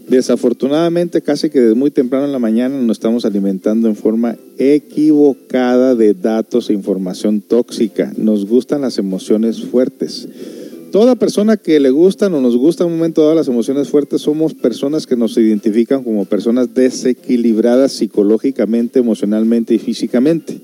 [0.10, 5.94] Desafortunadamente, casi que desde muy temprano en la mañana nos estamos alimentando en forma equivocada
[5.94, 8.12] de datos e información tóxica.
[8.18, 10.28] Nos gustan las emociones fuertes.
[10.92, 14.22] Toda persona que le gustan o nos gustan en un momento dado las emociones fuertes
[14.22, 20.58] somos personas que nos identifican como personas desequilibradas psicológicamente, emocionalmente y físicamente.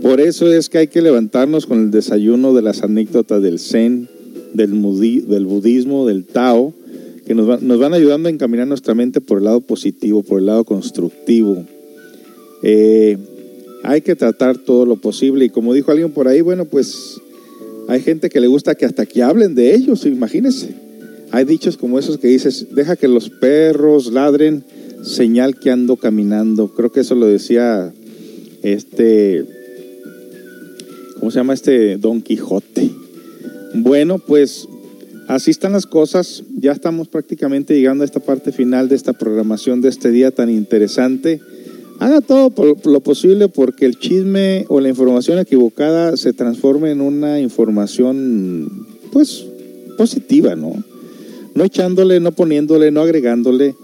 [0.00, 4.08] Por eso es que hay que levantarnos con el desayuno de las anécdotas del Zen,
[4.54, 6.72] del, mudi- del budismo, del Tao,
[7.26, 10.46] que nos, nos van ayudando a encaminar nuestra mente por el lado positivo, por el
[10.46, 11.64] lado constructivo.
[12.62, 13.18] Eh,
[13.82, 17.20] hay que tratar todo lo posible y como dijo alguien por ahí, bueno, pues
[17.88, 20.74] hay gente que le gusta que hasta que hablen de ellos, imagínense.
[21.32, 24.64] Hay dichos como esos que dices, deja que los perros ladren,
[25.02, 26.68] señal que ando caminando.
[26.68, 27.92] Creo que eso lo decía
[28.62, 29.44] este,
[31.18, 32.90] ¿cómo se llama este Don Quijote?
[33.74, 34.68] Bueno, pues
[35.28, 36.42] así están las cosas.
[36.58, 40.50] Ya estamos prácticamente llegando a esta parte final de esta programación de este día tan
[40.50, 41.40] interesante.
[41.98, 47.00] Haga todo por lo posible porque el chisme o la información equivocada se transforme en
[47.00, 49.46] una información, pues,
[49.96, 50.72] positiva, ¿no?
[51.54, 53.74] No echándole, no poniéndole, no agregándole.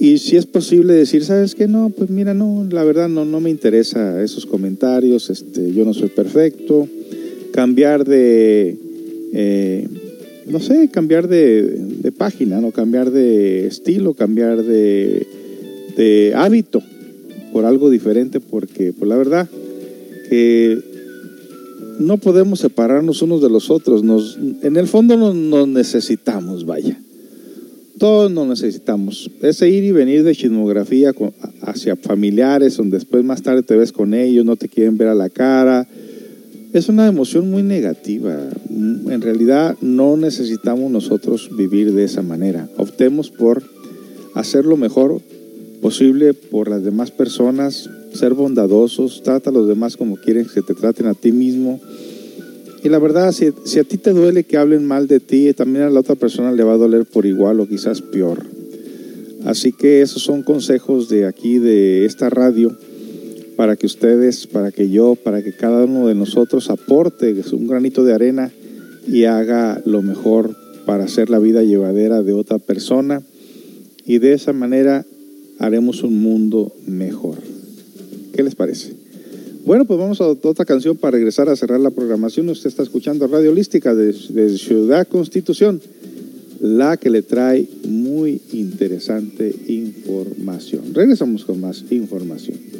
[0.00, 1.68] Y si es posible decir, ¿sabes qué?
[1.68, 5.94] No, pues mira, no, la verdad no, no me interesa esos comentarios, este, yo no
[5.94, 6.88] soy perfecto.
[7.52, 8.76] Cambiar de,
[9.32, 9.86] eh,
[10.50, 12.72] no sé, cambiar de, de página, ¿no?
[12.72, 15.26] Cambiar de estilo, cambiar de,
[15.96, 16.82] de hábito
[17.52, 19.48] por algo diferente, porque pues la verdad
[20.28, 20.78] que
[21.98, 24.02] no podemos separarnos unos de los otros.
[24.02, 26.98] Nos, en el fondo nos, necesitamos, vaya.
[27.98, 29.30] Todos nos necesitamos.
[29.42, 33.92] Ese ir y venir de chismografía con- hacia familiares, donde después más tarde te ves
[33.92, 35.86] con ellos, no te quieren ver a la cara.
[36.72, 38.38] Es una emoción muy negativa.
[38.68, 42.68] Mm, En realidad no necesitamos nosotros vivir de esa manera.
[42.76, 43.64] Optemos por
[44.34, 45.20] hacer lo mejor
[45.82, 50.74] posible por las demás personas, ser bondadosos, trata a los demás como quieren que te
[50.74, 51.80] traten a ti mismo.
[52.84, 55.86] Y la verdad, si, si a ti te duele que hablen mal de ti, también
[55.86, 58.46] a la otra persona le va a doler por igual o quizás peor.
[59.44, 62.76] Así que esos son consejos de aquí, de esta radio,
[63.60, 68.04] para que ustedes, para que yo, para que cada uno de nosotros aporte un granito
[68.04, 68.50] de arena
[69.06, 70.56] y haga lo mejor
[70.86, 73.20] para hacer la vida llevadera de otra persona.
[74.06, 75.04] Y de esa manera
[75.58, 77.36] haremos un mundo mejor.
[78.32, 78.94] ¿Qué les parece?
[79.66, 82.48] Bueno, pues vamos a otra canción para regresar a cerrar la programación.
[82.48, 85.82] Usted está escuchando Radio Holística de, de Ciudad Constitución,
[86.60, 90.94] la que le trae muy interesante información.
[90.94, 92.79] Regresamos con más información.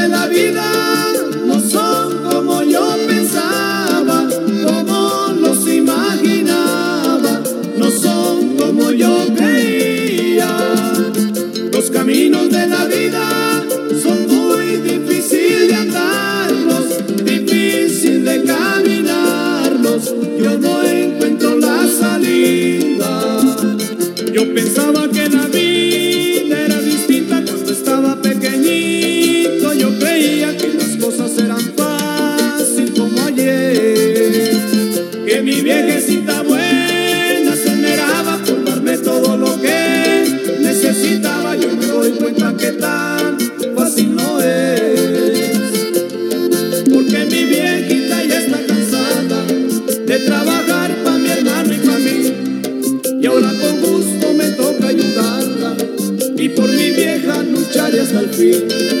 [58.31, 59.00] fin.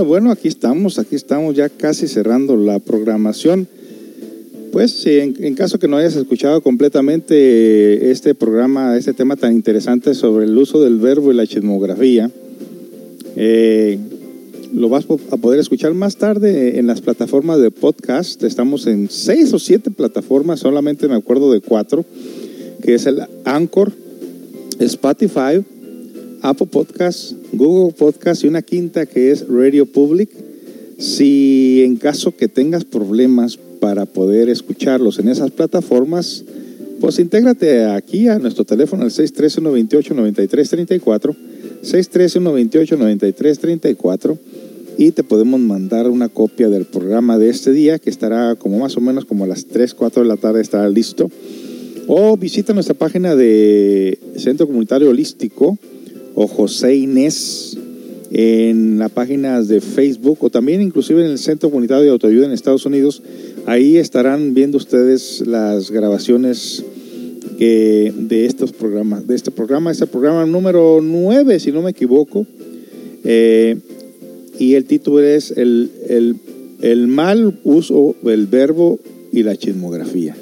[0.00, 3.68] Y bueno, aquí estamos, aquí estamos ya casi cerrando la programación.
[4.72, 10.14] Pues en, en caso que no hayas escuchado completamente este programa, este tema tan interesante
[10.14, 12.30] sobre el uso del verbo y la chismografía,
[13.36, 13.98] eh,
[14.72, 18.42] lo vas a poder escuchar más tarde en las plataformas de podcast.
[18.42, 22.06] Estamos en seis o siete plataformas, solamente me acuerdo de cuatro,
[22.82, 23.92] que es el Anchor,
[24.78, 25.62] Spotify,
[26.42, 30.28] Apple Podcast, Google Podcast y una quinta que es Radio Public.
[30.98, 36.44] Si en caso que tengas problemas para poder escucharlos en esas plataformas,
[37.00, 41.34] pues intégrate aquí a nuestro teléfono al 613-128-9334,
[41.82, 44.38] 613-128-9334
[44.98, 48.98] y te podemos mandar una copia del programa de este día que estará como más
[48.98, 51.30] o menos como a las 3, 4 de la tarde estará listo.
[52.06, 55.78] O visita nuestra página de Centro Comunitario Holístico
[56.42, 57.76] o José Inés
[58.30, 62.52] en las páginas de Facebook o también inclusive en el Centro Comunitario de Autoayuda en
[62.52, 63.22] Estados Unidos.
[63.66, 66.82] Ahí estarán viendo ustedes las grabaciones
[67.58, 72.46] de estos programas, de este programa, este programa número 9, si no me equivoco.
[73.22, 73.76] Eh,
[74.58, 76.36] y el título es el, el,
[76.80, 78.98] el mal uso del verbo
[79.30, 80.34] y la chismografía.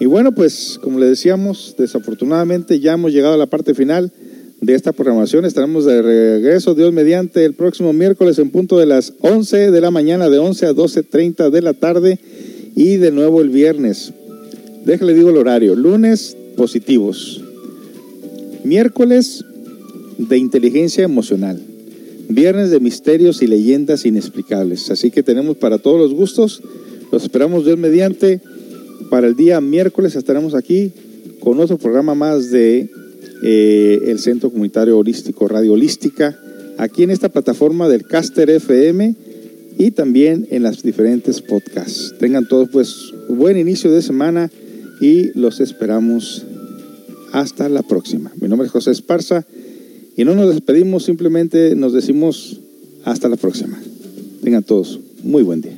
[0.00, 4.10] Y bueno, pues como le decíamos, desafortunadamente ya hemos llegado a la parte final
[4.60, 5.44] de esta programación.
[5.44, 9.90] Estaremos de regreso, Dios mediante, el próximo miércoles en punto de las 11 de la
[9.90, 12.18] mañana, de 11 a 12.30 de la tarde
[12.74, 14.12] y de nuevo el viernes.
[14.84, 15.74] Déjale digo el horario.
[15.74, 17.40] Lunes, positivos.
[18.64, 19.44] Miércoles,
[20.18, 21.62] de inteligencia emocional.
[22.28, 24.90] Viernes de misterios y leyendas inexplicables.
[24.90, 26.60] Así que tenemos para todos los gustos.
[27.10, 28.42] Los esperamos Dios mediante.
[29.08, 30.92] Para el día miércoles estaremos aquí
[31.40, 32.90] con otro programa más de
[33.42, 36.36] eh, el Centro Comunitario Holístico Radio Holística,
[36.76, 39.14] aquí en esta plataforma del Caster FM
[39.78, 42.14] y también en las diferentes podcasts.
[42.18, 44.50] Tengan todos pues buen inicio de semana
[45.00, 46.44] y los esperamos
[47.32, 48.32] hasta la próxima.
[48.40, 49.46] Mi nombre es José Esparza
[50.16, 52.60] y no nos despedimos, simplemente nos decimos
[53.04, 53.78] hasta la próxima.
[54.42, 55.77] Tengan todos muy buen día.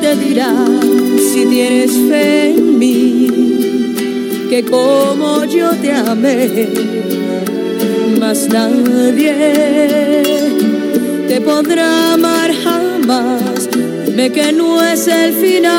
[0.00, 0.52] te dirá
[1.18, 3.26] si tienes fe en mí,
[4.48, 6.68] que como yo te amé,
[8.20, 10.22] más nadie
[11.28, 13.68] te podrá amar jamás.
[14.06, 15.72] Dime que no es el final.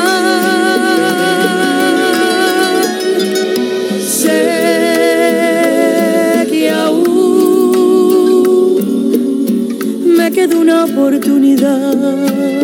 [4.06, 4.40] Sé
[6.50, 7.14] que aún
[10.16, 12.63] me queda una oportunidad.